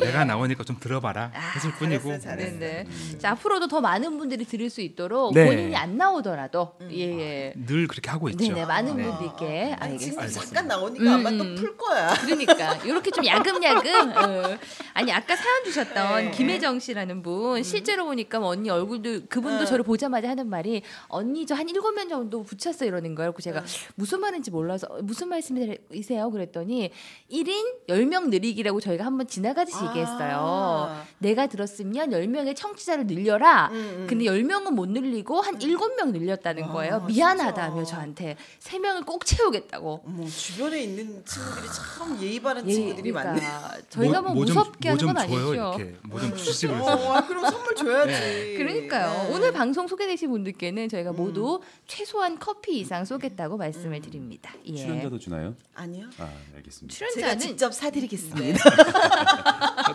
내- 0.00 0.06
내가 0.06 0.24
나오니까 0.24 0.64
좀 0.64 0.76
들어봐라 0.80 1.30
했을 1.56 1.72
뿐이고. 1.72 2.04
잘했어, 2.08 2.24
잘했어. 2.24 2.58
네네. 2.58 2.86
자 3.18 3.30
앞으로도 3.32 3.68
더 3.68 3.82
많은 3.82 4.16
분들이 4.16 4.46
들을 4.46 4.70
수 4.70 4.80
있도록 4.80 5.34
네. 5.34 5.44
본인이 5.44 5.76
안 5.76 5.98
나오더라도 5.98 6.72
예예. 6.90 7.52
늘 7.66 7.86
그렇게 7.86 8.08
하고 8.08 8.30
있죠. 8.30 8.38
네네 8.48 8.64
많은 8.64 8.96
네. 8.96 9.02
분들께 9.04 9.76
아니 9.78 9.98
지금 9.98 10.20
알겠습니다. 10.20 10.46
잠깐 10.46 10.68
나오니까 10.68 11.14
아마 11.16 11.28
음, 11.28 11.38
또 11.38 11.44
음. 11.44 11.54
풀 11.56 11.76
거야. 11.76 12.14
그러니까 12.22 12.74
이렇게 12.76 13.10
좀 13.10 13.26
야금야금. 13.26 14.10
어. 14.16 14.58
아니 14.94 15.12
아까 15.12 15.36
사연 15.36 15.64
주셨던 15.64 16.24
네. 16.24 16.30
김혜정 16.30 16.78
씨라는 16.80 17.22
분 17.22 17.62
실제로 17.62 18.06
보니까 18.06 18.38
뭐 18.40 18.48
언니 18.48 18.70
얼굴도 18.70 19.26
그분도 19.28 19.64
음. 19.64 19.66
저를 19.66 19.84
보자마자 19.84 20.30
하는 20.30 20.48
말이 20.48 20.82
언니 21.08 21.44
저 21.46 21.58
한 21.58 21.68
일곱 21.68 21.90
명 21.92 22.08
정도 22.08 22.44
붙였어 22.44 22.84
이러는 22.84 23.16
거예요. 23.16 23.32
그래서 23.32 23.50
제가 23.50 23.60
음. 23.60 23.66
무슨 23.96 24.20
말인지 24.20 24.50
몰라서 24.52 24.86
무슨 25.02 25.28
말씀이세요? 25.28 26.30
그랬더니 26.30 26.92
1인 27.30 27.86
10명 27.88 28.28
늘리기라고 28.30 28.80
저희가 28.80 29.04
한번 29.04 29.26
지나가듯이 29.26 29.76
얘기했어요. 29.88 30.36
아. 30.40 31.04
내가 31.18 31.46
들었으면 31.46 32.10
10명의 32.10 32.56
청취자를 32.56 33.06
늘려라. 33.06 33.68
음, 33.68 33.74
음. 33.74 34.06
근데 34.08 34.24
10명은 34.24 34.72
못 34.72 34.88
늘리고 34.88 35.40
한 35.40 35.58
7명 35.58 36.12
늘렸다는 36.12 36.64
아, 36.64 36.72
거예요. 36.72 36.92
진짜. 37.00 37.06
미안하다며 37.06 37.84
저한테 37.84 38.36
3명을 38.60 39.04
꼭 39.04 39.26
채우겠다고. 39.26 40.02
어머 40.06 40.26
주변에 40.26 40.82
있는 40.82 41.22
친구들이 41.24 41.66
참 41.66 42.18
예의 42.22 42.40
바른 42.40 42.68
예, 42.68 42.72
친구들이 42.72 43.12
많네. 43.12 43.40
그러니까 43.40 43.78
저희가 43.90 44.22
뭐, 44.22 44.34
무섭게 44.34 44.88
하는 44.88 45.06
건 45.06 45.18
아니죠. 45.18 45.54
이렇게 45.54 45.96
뭐좀 46.04 46.36
주시고 46.36 46.74
있어요. 46.74 46.94
어, 47.08 47.12
아, 47.14 47.26
그럼 47.26 47.50
선물 47.50 47.74
줘야지. 47.74 48.12
네. 48.12 48.54
그러니까요. 48.56 49.28
네. 49.28 49.34
오늘 49.34 49.52
방송 49.52 49.86
소개되신 49.86 50.30
분들께는 50.30 50.88
저희가 50.88 51.10
음. 51.10 51.16
모두 51.16 51.60
최소한 51.86 52.38
커피 52.38 52.78
이상 52.80 53.04
쏘겠다고 53.04 53.56
말씀을 53.56 54.00
드립니다. 54.00 54.52
예. 54.66 54.76
출연자도 54.76 55.18
주나요? 55.18 55.54
아니요. 55.74 56.06
아, 56.18 56.30
알겠습니다. 56.56 56.94
제가 56.98 57.10
출연자는 57.12 57.38
직접 57.38 57.72
사드리겠습니다. 57.74 58.58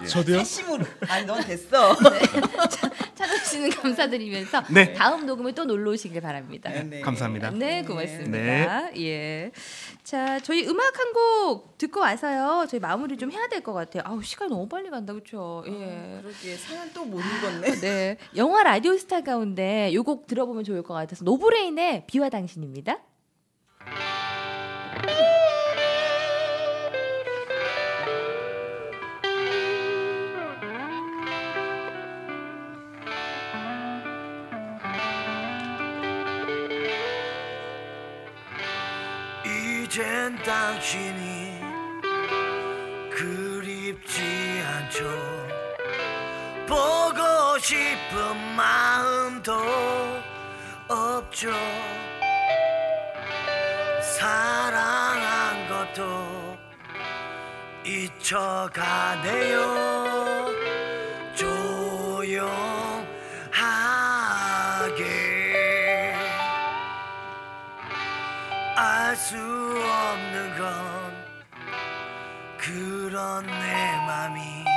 예. 0.04 0.08
저도요? 0.08 0.38
사심으로. 0.40 0.86
아니 1.10 1.26
넌 1.26 1.42
됐어. 1.44 1.96
찬호 3.16 3.38
씨는 3.46 3.70
감사드리면서 3.72 4.64
네. 4.74 4.94
다음 4.94 5.26
녹음에 5.26 5.52
또 5.52 5.66
놀러 5.66 5.92
오시길 5.92 6.22
바랍니다. 6.22 6.70
네, 6.70 6.84
네. 6.84 7.02
감사합니다. 7.02 7.52
네, 7.52 7.84
고맙습니다. 7.84 8.96
예. 8.98 9.52
자, 10.04 10.40
저희 10.40 10.68
음악 10.68 10.98
한 11.00 11.14
곡 11.14 11.78
듣고 11.78 12.00
와서요. 12.00 12.66
저희 12.70 12.80
마무리 12.80 13.18
좀 13.18 13.32
해야 13.32 13.48
될 13.48 13.62
것 13.62 13.72
같아요. 13.74 14.02
아우, 14.06 14.22
시간이 14.24 14.50
너무 14.50 14.68
빨리 14.68 14.90
간다. 14.90 15.14
그렇죠? 15.14 15.64
예. 15.68 16.20
그러게 16.22 16.56
사연 16.56 16.92
또못 16.92 17.22
읽었네. 17.22 17.72
네. 17.82 18.18
영화 18.36 18.64
라디오 18.64 18.98
스타 18.98 19.22
가운데 19.22 19.92
요 19.94 20.04
곡 20.04 20.28
들어보면 20.28 20.64
좋을 20.64 20.82
것 20.84 20.94
같아서 20.96 21.24
노브레인의 21.24 22.06
비와 22.08 22.30
당신입니다. 22.30 22.98
이젠 39.94 40.36
당신이 40.42 41.62
그립지 43.12 44.24
않죠. 44.66 45.04
보고 46.66 47.60
싶은 47.60 48.56
마음도 48.56 49.54
없죠. 50.88 51.52
사랑한 54.18 55.70
것도 55.70 56.58
잊혀가네요. 57.86 59.60
조용하게 61.36 62.64
알 68.76 69.16
수 69.16 69.83
그런 73.14 73.46
내 73.46 73.52
맘이 74.08 74.73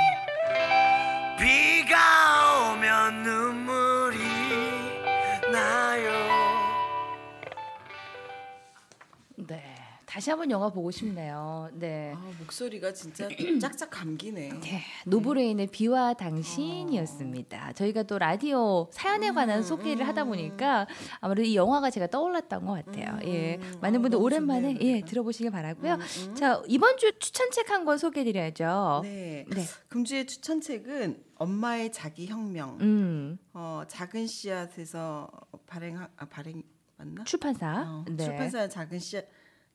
다시 10.17 10.31
한번 10.31 10.49
영화 10.49 10.67
보고 10.67 10.89
싶네요. 10.89 11.69
네. 11.73 12.11
아, 12.15 12.31
목소리가 12.39 12.91
진짜 12.91 13.27
짝짝 13.61 13.91
감기네. 13.91 14.49
네, 14.61 14.81
노브레인의 15.05 15.67
비와 15.67 16.15
당신이었습니다. 16.15 17.73
저희가 17.73 18.01
또 18.01 18.17
라디오 18.17 18.87
사연에 18.91 19.29
관한 19.29 19.61
소개를 19.61 20.07
하다 20.07 20.23
보니까 20.23 20.87
아무래도 21.19 21.43
이 21.47 21.55
영화가 21.55 21.91
제가 21.91 22.07
떠올랐던 22.07 22.65
것 22.65 22.83
같아요. 22.83 23.19
예, 23.25 23.59
많은 23.79 23.99
아, 23.99 24.01
분들 24.01 24.09
너무 24.17 24.23
오랜만에 24.25 24.73
좋네요, 24.73 24.91
예 24.91 25.01
들어보시길 25.01 25.51
바라고요. 25.51 25.93
음, 25.93 25.99
음. 26.29 26.33
자 26.35 26.63
이번 26.67 26.97
주 26.97 27.11
추천책 27.19 27.69
한 27.69 27.85
권 27.85 27.99
소개드려야죠. 27.99 29.01
네. 29.03 29.45
네. 29.47 29.63
금주의 29.87 30.25
추천책은 30.25 31.23
엄마의 31.35 31.91
자기 31.91 32.25
혁명. 32.25 32.79
음, 32.81 33.37
어, 33.53 33.83
작은 33.87 34.25
씨앗에서 34.25 35.29
발행 35.67 35.95
아 35.99 36.25
발행 36.25 36.63
맞나? 36.97 37.23
출판사. 37.23 37.83
어, 37.87 38.05
네. 38.09 38.23
출판사 38.25 38.67
작은 38.67 38.97
씨앗 38.97 39.23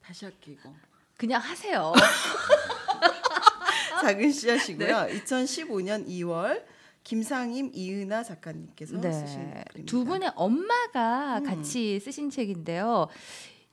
다시 0.03 0.25
할게 0.25 0.53
이거. 0.53 0.75
그냥 1.17 1.41
하세요. 1.41 1.93
작은 4.03 4.33
씨앗이고요. 4.33 5.07
네. 5.07 5.23
2015년 5.23 6.07
2월 6.09 6.65
김상임 7.05 7.71
이은하 7.73 8.23
작가님께서 8.23 9.01
쓰신 9.01 9.51
네. 9.51 9.65
글입니다. 9.71 9.91
두 9.91 10.05
분의 10.05 10.33
엄마가 10.35 11.39
음. 11.39 11.45
같이 11.45 12.01
쓰신 12.01 12.31
책인데요. 12.31 13.09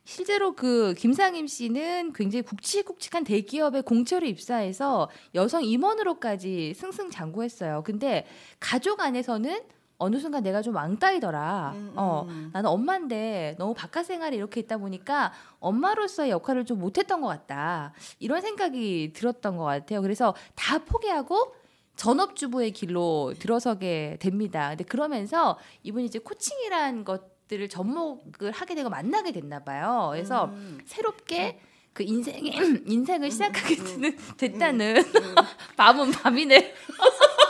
실제로 0.05 0.55
그 0.55 0.95
김상임 0.95 1.45
씨는 1.45 2.13
굉장히 2.13 2.41
굵직굵직한 2.41 3.23
대기업에 3.23 3.81
공채로 3.81 4.25
입사해서 4.25 5.09
여성 5.35 5.63
임원으로까지 5.63 6.73
승승장구했어요. 6.75 7.83
근데 7.85 8.25
가족 8.59 9.01
안에서는 9.01 9.61
어느 9.99 10.17
순간 10.17 10.43
내가 10.43 10.61
좀 10.61 10.75
왕따이더라. 10.75 11.73
음, 11.75 11.91
어, 11.95 12.25
음. 12.29 12.49
나는 12.53 12.69
엄마인데 12.69 13.55
너무 13.59 13.73
바깥 13.73 14.05
생활이 14.05 14.37
이렇게 14.37 14.61
있다 14.61 14.77
보니까 14.77 15.33
엄마로서의 15.59 16.31
역할을 16.31 16.65
좀 16.65 16.79
못했던 16.79 17.19
것 17.19 17.27
같다. 17.27 17.93
이런 18.17 18.41
생각이 18.41 19.11
들었던 19.13 19.57
것 19.57 19.65
같아요. 19.65 20.01
그래서 20.01 20.33
다 20.55 20.79
포기하고 20.79 21.53
전업주부의 21.97 22.71
길로 22.71 23.33
들어서게 23.39 24.17
됩니다. 24.21 24.69
근데 24.69 24.85
그러면서 24.85 25.59
이분이 25.83 26.05
이제 26.05 26.17
코칭이란 26.19 27.03
것들을 27.03 27.67
접목을 27.67 28.51
하게 28.51 28.75
되고 28.75 28.89
만나게 28.89 29.33
됐나 29.33 29.59
봐요. 29.65 30.07
그래서 30.13 30.45
음. 30.45 30.79
새롭게 30.85 31.59
그 31.91 32.03
인생의 32.03 32.53
인생을 32.87 33.29
시작하게 33.29 33.75
되는 33.75 34.17
됐다는 34.37 34.95
밤은 35.75 36.11
밤이네. 36.11 36.73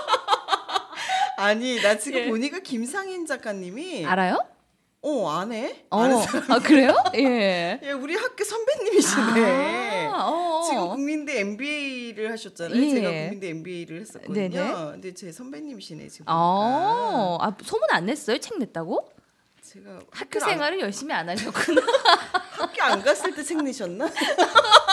아니 1.39 1.81
나 1.81 1.97
지금 1.97 2.19
예. 2.19 2.29
보니까 2.29 2.59
김상인 2.59 3.25
작가님이 3.25 4.05
알아요? 4.05 4.37
어 5.01 5.29
아네. 5.29 5.85
어. 5.89 6.01
아는 6.01 6.21
사람. 6.21 6.51
아 6.51 6.59
그래요? 6.59 6.93
예. 7.15 7.79
예, 7.81 7.91
우리 7.91 8.15
학교 8.15 8.43
선배님이시네. 8.43 10.07
아, 10.11 10.27
어. 10.27 10.61
지금 10.67 10.89
국민대 10.89 11.39
MBA를 11.39 12.31
하셨잖아요. 12.33 12.81
예. 12.83 12.89
제가 12.89 13.09
국민대 13.09 13.49
MBA를 13.49 14.01
했었거든요. 14.01 14.33
네네. 14.49 14.73
근데 14.91 15.13
제 15.13 15.31
선배님이시네 15.31 16.07
지금. 16.09 16.25
어. 16.27 17.37
아 17.39 17.55
소문 17.63 17.87
안 17.91 18.07
냈어요? 18.07 18.37
책 18.39 18.57
냈다고? 18.59 19.07
제가 19.61 19.89
학교 19.91 20.07
학교를 20.11 20.43
안- 20.43 20.49
생활을 20.49 20.79
열심히 20.81 21.13
안 21.13 21.29
하셨구나. 21.29 21.81
학교 22.59 22.83
안 22.83 23.01
갔을 23.01 23.33
때 23.33 23.41
책 23.43 23.63
내셨나? 23.63 24.09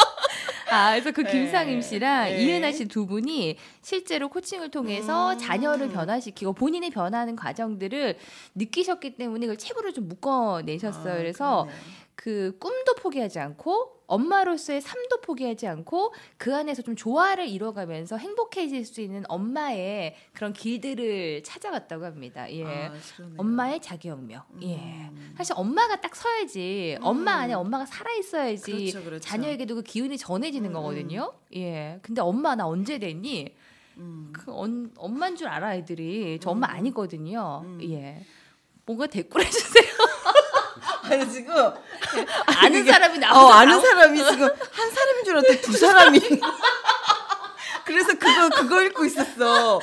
아, 0.70 0.90
그래서 0.92 1.12
그 1.12 1.22
네. 1.22 1.31
김상임 1.31 1.81
씨랑 1.81 2.24
네. 2.24 2.42
이은하 2.42 2.72
씨 2.72 2.87
두 2.87 3.07
분이 3.07 3.57
실제로 3.83 4.29
코칭을 4.29 4.70
통해서 4.70 5.33
음. 5.33 5.38
자녀를 5.38 5.88
변화시키고 5.90 6.52
본인이 6.52 6.90
변화하는 6.90 7.37
과정들을 7.37 8.16
느끼셨기 8.55 9.16
때문에 9.16 9.46
그걸 9.46 9.57
책으로 9.59 9.92
좀 9.92 10.09
묶어내셨어요. 10.09 11.14
아, 11.14 11.16
그래서 11.16 11.64
그러네. 11.64 11.81
그 12.26 12.56
꿈도 12.58 12.96
포기하지 12.96 13.38
않고 13.38 14.02
엄마로서의 14.08 14.80
삶도 14.80 15.20
포기하지 15.20 15.68
않고 15.68 16.12
그 16.38 16.56
안에서 16.56 16.82
좀 16.82 16.96
조화를 16.96 17.46
이뤄가면서 17.46 18.16
행복해질 18.16 18.84
수 18.84 19.00
있는 19.00 19.22
엄마의 19.28 20.16
그런 20.32 20.52
길들을 20.52 21.44
찾아갔다고 21.44 22.04
합니다. 22.04 22.52
예. 22.52 22.64
아. 22.64 22.92
엄마의 23.36 23.80
자기혁명. 23.80 24.42
예. 24.62 24.74
음. 24.74 25.34
사실 25.36 25.54
엄마가 25.56 26.00
딱 26.00 26.16
서야지. 26.16 26.98
엄마 27.00 27.34
안에 27.34 27.54
엄마가 27.54 27.86
살아 27.86 28.12
있어야지. 28.12 28.72
그렇죠, 28.72 29.05
그렇죠. 29.05 29.20
자녀에게도 29.20 29.76
그 29.76 29.82
기운이 29.84 30.18
전해지는 30.18 30.70
음, 30.70 30.72
거거든요. 30.72 31.32
예. 31.55 32.01
근데 32.03 32.22
엄마 32.22 32.57
나 32.57 32.66
언제 32.66 32.98
됐니? 32.98 33.55
음. 33.98 34.32
그 34.32 34.53
언, 34.53 34.90
엄마인 34.96 35.36
줄 35.36 35.46
알아 35.46 35.76
애들이. 35.76 36.40
저 36.42 36.51
엄마 36.51 36.66
음. 36.72 36.74
아니거든요. 36.74 37.62
음. 37.64 37.78
예. 37.84 38.20
뭔가 38.84 39.07
댓글 39.07 39.44
해주세요. 39.44 39.86
아니 41.11 41.30
지금 41.30 41.54
아는 42.46 42.84
사람이 42.84 43.16
어 43.16 43.20
나오고 43.20 43.52
아는 43.52 43.80
사람이 43.80 44.18
지금 44.18 44.48
한 44.72 44.90
사람인 44.90 45.24
줄 45.24 45.34
알았더니 45.34 45.61
두 45.62 45.72
사람이. 45.72 46.20
그래서 47.84 48.09
그거 48.18 48.48
그거 48.48 48.82
읽고 48.82 49.04
있었어. 49.04 49.80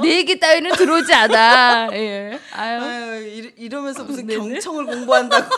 내 0.00 0.08
얘기 0.16 0.38
따위는 0.38 0.72
들어오지 0.76 1.12
않아. 1.12 1.88
예. 1.92 2.38
아유. 2.52 2.80
아유 2.80 3.26
이러, 3.26 3.50
이러면서 3.56 4.04
무슨 4.04 4.26
네네. 4.26 4.38
경청을 4.38 4.86
공부한다고. 4.86 5.50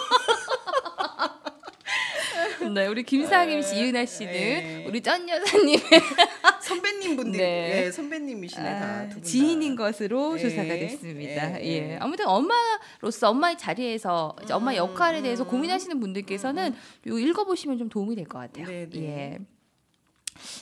네, 2.72 2.86
우리 2.86 3.02
김상임 3.02 3.60
씨, 3.62 3.76
이은하 3.76 4.04
씨는 4.06 4.32
예. 4.32 4.84
우리 4.88 5.00
쩐 5.00 5.28
여사님의 5.28 5.78
선배님 6.62 7.16
분들, 7.16 7.38
네. 7.38 7.84
예, 7.86 7.90
선배님이시네 7.90 8.68
아, 8.68 9.08
다두. 9.08 9.20
지인인 9.20 9.76
것으로 9.76 10.36
예, 10.38 10.42
조사가 10.42 10.62
됐습니다. 10.68 11.60
예, 11.60 11.64
예, 11.64 11.90
예. 11.92 11.96
아무튼 12.00 12.26
엄마로서 12.26 13.30
엄마의 13.30 13.58
자리에서 13.58 14.34
이제 14.42 14.52
엄마 14.54 14.74
역할에 14.74 15.20
대해서 15.22 15.44
고민하시는 15.44 15.98
분들께서는 16.00 16.74
요 17.06 17.18
읽어보시면 17.18 17.78
좀 17.78 17.88
도움이 17.88 18.14
될 18.16 18.24
것 18.26 18.38
같아요. 18.38 18.66
네, 18.66 18.88
네. 18.90 19.00
예. 19.02 19.38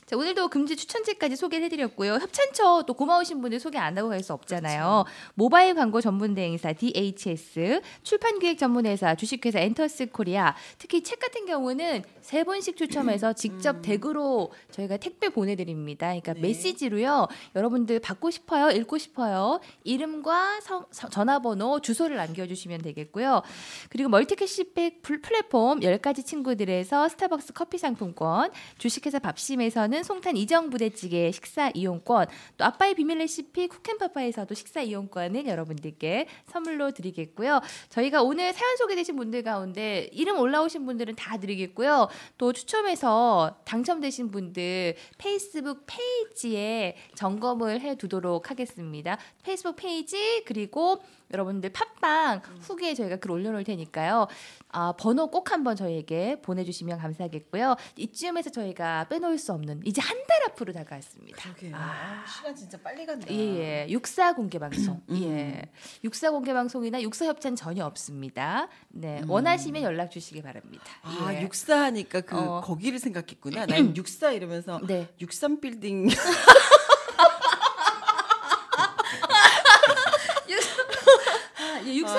자, 0.07 0.17
오늘도 0.17 0.49
금주 0.49 0.77
추천책까지 0.77 1.37
소개를 1.37 1.65
해드렸고요. 1.67 2.15
협찬처 2.15 2.85
또 2.87 2.95
고마우신 2.95 3.41
분들 3.41 3.59
소개 3.61 3.79
안 3.79 3.97
하고 3.97 4.09
갈 4.11 4.23
수 4.23 4.33
없잖아요. 4.35 5.05
모바일 5.35 5.75
광고 5.75 6.01
전문 6.01 6.35
대행사 6.35 6.73
DHS, 6.73 7.81
출판 8.05 8.39
기획 8.39 8.59
전문 8.59 8.87
회사 8.87 9.15
주식회사 9.17 9.59
엔터스 9.59 10.11
코리아, 10.11 10.55
특히 10.79 11.03
책 11.03 11.19
같은 11.19 11.45
경우는 11.47 12.05
세 12.21 12.45
분씩 12.45 12.77
추첨해서 12.77 13.33
직접 13.33 13.83
댁으로 13.83 14.53
저희가 14.71 14.99
택배 14.99 15.29
보내드립니다. 15.31 16.07
그러니까 16.09 16.35
네. 16.35 16.41
메시지로요. 16.41 17.27
여러분들 17.57 17.99
받고 17.99 18.31
싶어요, 18.31 18.71
읽고 18.71 18.99
싶어요. 18.99 19.59
이름과 19.85 20.61
성- 20.61 20.87
서- 20.93 21.09
전화번호, 21.09 21.81
주소를 21.81 22.17
남겨주시면 22.17 22.83
되겠고요. 22.83 23.43
그리고 23.89 24.09
멀티캐시백 24.11 25.03
플- 25.03 25.21
플랫폼 25.21 25.81
10가지 25.81 26.25
친구들에서 26.25 27.09
스타벅스 27.09 27.53
커피 27.55 27.79
상품권, 27.79 28.53
주식회사 28.79 29.19
밥심 29.19 29.62
에서는 29.63 30.03
송탄 30.03 30.37
이정 30.37 30.71
부대찌개 30.71 31.31
식사 31.31 31.71
이용권, 31.75 32.27
또 32.57 32.65
아빠의 32.65 32.95
비밀 32.95 33.19
레시피 33.19 33.69
쿠켄파파에서도 33.69 34.55
식사 34.55 34.83
이용권을 34.83 35.47
여러분들께 35.47 36.27
선물로 36.47 36.91
드리겠고요. 36.91 37.61
저희가 37.89 38.23
오늘 38.23 38.53
사연 38.53 38.77
소개되신 38.77 39.17
분들 39.17 39.43
가운데 39.43 40.09
이름 40.13 40.39
올라오신 40.39 40.85
분들은 40.85 41.17
다 41.17 41.39
드리겠고요. 41.39 42.09
또 42.39 42.53
추첨해서 42.53 43.57
당첨되신 43.65 44.31
분들 44.31 44.97
페이스북 45.19 45.87
페이지에 45.87 46.97
점검을 47.15 47.81
해 47.81 47.95
두도록 47.95 48.51
하겠습니다. 48.51 49.17
페이스북 49.43 49.77
페이지 49.77 50.43
그리고 50.45 51.01
여러분들 51.33 51.71
팟빵 51.73 52.43
후기에 52.61 52.95
저희가 52.95 53.17
글 53.17 53.31
올려놓을 53.31 53.65
테니까요. 53.65 54.27
아, 54.75 54.93
번호 54.99 55.29
꼭 55.31 55.51
한번 55.53 55.77
저희에게 55.77 56.41
보내주시면 56.43 56.99
감사하겠고요. 56.99 57.77
이쯤에서 57.97 58.51
저희가 58.51 59.09
빼놓을 59.09 59.39
수 59.39 59.53
없는 59.53 59.83
이제 59.85 60.01
한 60.01 60.23
달 60.33 60.45
앞으로 60.49 60.73
다가왔습니다. 60.73 61.43
그러게요. 61.43 61.77
아. 61.77 62.23
아, 62.23 62.25
시간 62.27 62.55
진짜 62.57 62.79
빨리 62.81 63.05
간다. 63.05 63.27
예, 63.31 63.37
예. 63.37 63.87
육사 63.91 64.33
공개 64.35 64.59
방송. 64.59 65.03
음. 65.11 65.23
예. 65.23 65.63
육사 66.05 66.31
공개 66.31 66.55
방송이나 66.55 67.03
육사 67.03 67.27
협찬 67.27 67.55
전혀 67.55 67.85
없습니다. 67.85 68.69
네. 68.89 69.21
음. 69.21 69.29
원하시면 69.31 69.83
연락 69.83 70.11
주시기 70.11 70.41
바랍니다. 70.41 70.85
아, 71.03 71.29
예. 71.35 71.43
육사 71.43 71.83
하니까 71.83 72.23
그 72.23 72.39
어. 72.39 72.61
거기를 72.63 72.99
생각했구나. 72.99 73.67
난 73.83 73.95
육사 73.97 74.31
이러면서 74.33 74.81
네. 74.87 75.09
육삼 75.21 75.61
빌딩 75.61 76.09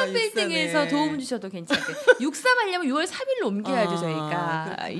아, 0.04 0.08
예, 0.08 0.14
빌딩에서. 0.14 0.88
도움 0.88 1.20
주셔도 1.20 1.49
괜찮게. 1.49 1.84
육사 2.22 2.49
하려면 2.49 2.88
6월 2.88 3.06
3일로 3.08 3.47
옮겨야죠, 3.47 3.91
아, 3.91 3.97
저희가. 3.97 4.78
예, 4.91 4.97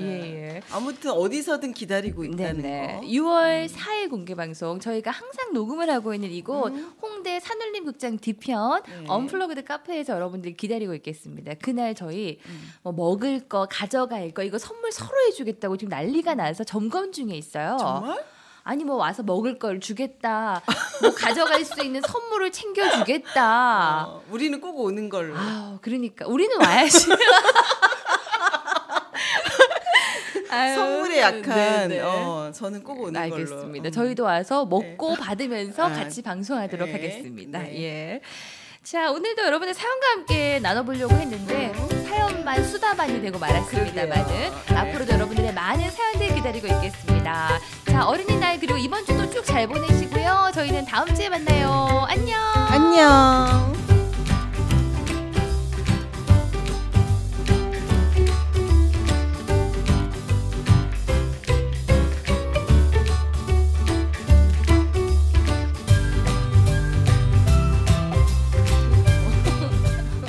예. 0.56 0.62
아무튼 0.70 1.10
어디서든 1.12 1.72
기다리고 1.74 2.24
있다는 2.24 2.62
네네. 2.62 3.00
거. 3.00 3.06
6월 3.06 3.68
4일 3.68 4.10
공개 4.10 4.34
방송 4.34 4.80
저희가 4.80 5.10
항상 5.10 5.52
녹음을 5.52 5.90
하고 5.90 6.14
있는 6.14 6.30
이곳 6.30 6.68
음. 6.72 6.92
홍대 7.00 7.40
산울림 7.40 7.84
극장 7.84 8.18
뒤편 8.18 8.82
네. 8.86 9.04
언플러그드 9.08 9.64
카페에서 9.64 10.14
여러분들 10.14 10.56
기다리고 10.56 10.94
있겠습니다. 10.94 11.54
그날 11.62 11.94
저희 11.94 12.38
음. 12.46 12.70
뭐 12.82 12.92
먹을 12.92 13.48
거 13.48 13.66
가져갈 13.70 14.30
거 14.32 14.42
이거 14.42 14.58
선물 14.58 14.92
서로 14.92 15.10
해 15.26 15.30
주겠다고 15.32 15.76
지금 15.76 15.90
난리가 15.90 16.34
나서 16.34 16.64
점검 16.64 17.12
중에 17.12 17.34
있어요. 17.34 17.76
정말? 17.78 18.24
아니 18.66 18.82
뭐 18.82 18.96
와서 18.96 19.22
먹을 19.22 19.58
걸 19.58 19.78
주겠다. 19.78 20.62
뭐 21.02 21.14
가져갈 21.14 21.64
수 21.66 21.84
있는 21.84 22.00
선물을 22.00 22.50
챙겨 22.50 22.90
주겠다. 22.90 24.06
어, 24.06 24.22
우리는 24.30 24.58
꼭 24.58 24.80
오는 24.80 25.10
걸로. 25.10 25.34
아, 25.36 25.78
그러니까 25.82 26.26
우리는 26.26 26.56
와야지. 26.58 27.08
아유, 30.50 30.74
선물에 30.76 31.20
약한 31.20 31.88
네네. 31.88 32.00
어, 32.00 32.50
저는 32.54 32.82
꼭 32.84 33.00
오는 33.02 33.20
알겠습니다. 33.20 33.66
걸로. 33.66 33.82
음. 33.84 33.92
저희도 33.92 34.24
와서 34.24 34.64
먹고 34.64 35.14
받으면서 35.16 35.84
아, 35.84 35.88
같이 35.92 36.22
방송하도록 36.22 36.86
네. 36.88 36.92
하겠습니다. 36.92 37.58
네. 37.58 37.82
예. 37.82 38.20
자, 38.82 39.10
오늘도 39.10 39.42
여러분의 39.42 39.74
사연과 39.74 40.06
함께 40.08 40.60
나눠보려고 40.60 41.14
했는데 41.14 41.72
사연만 42.06 42.62
수다반이 42.64 43.20
되고 43.20 43.38
말았습니다만은. 43.38 44.26
네. 44.26 44.52
앞으로도 44.76 45.12
여러분들의 45.12 45.43
많은 45.54 45.90
사연들 45.90 46.34
기다리고 46.34 46.66
있겠습니다. 46.66 47.58
자, 47.90 48.06
어린이날 48.06 48.58
그리고 48.58 48.76
이번 48.76 49.04
주도 49.06 49.28
쭉 49.30 49.44
잘 49.44 49.66
보내시고요. 49.68 50.50
저희는 50.54 50.84
다음 50.86 51.14
주에 51.14 51.28
만나요. 51.28 52.06
안녕. 52.08 52.40
안녕. 52.70 53.83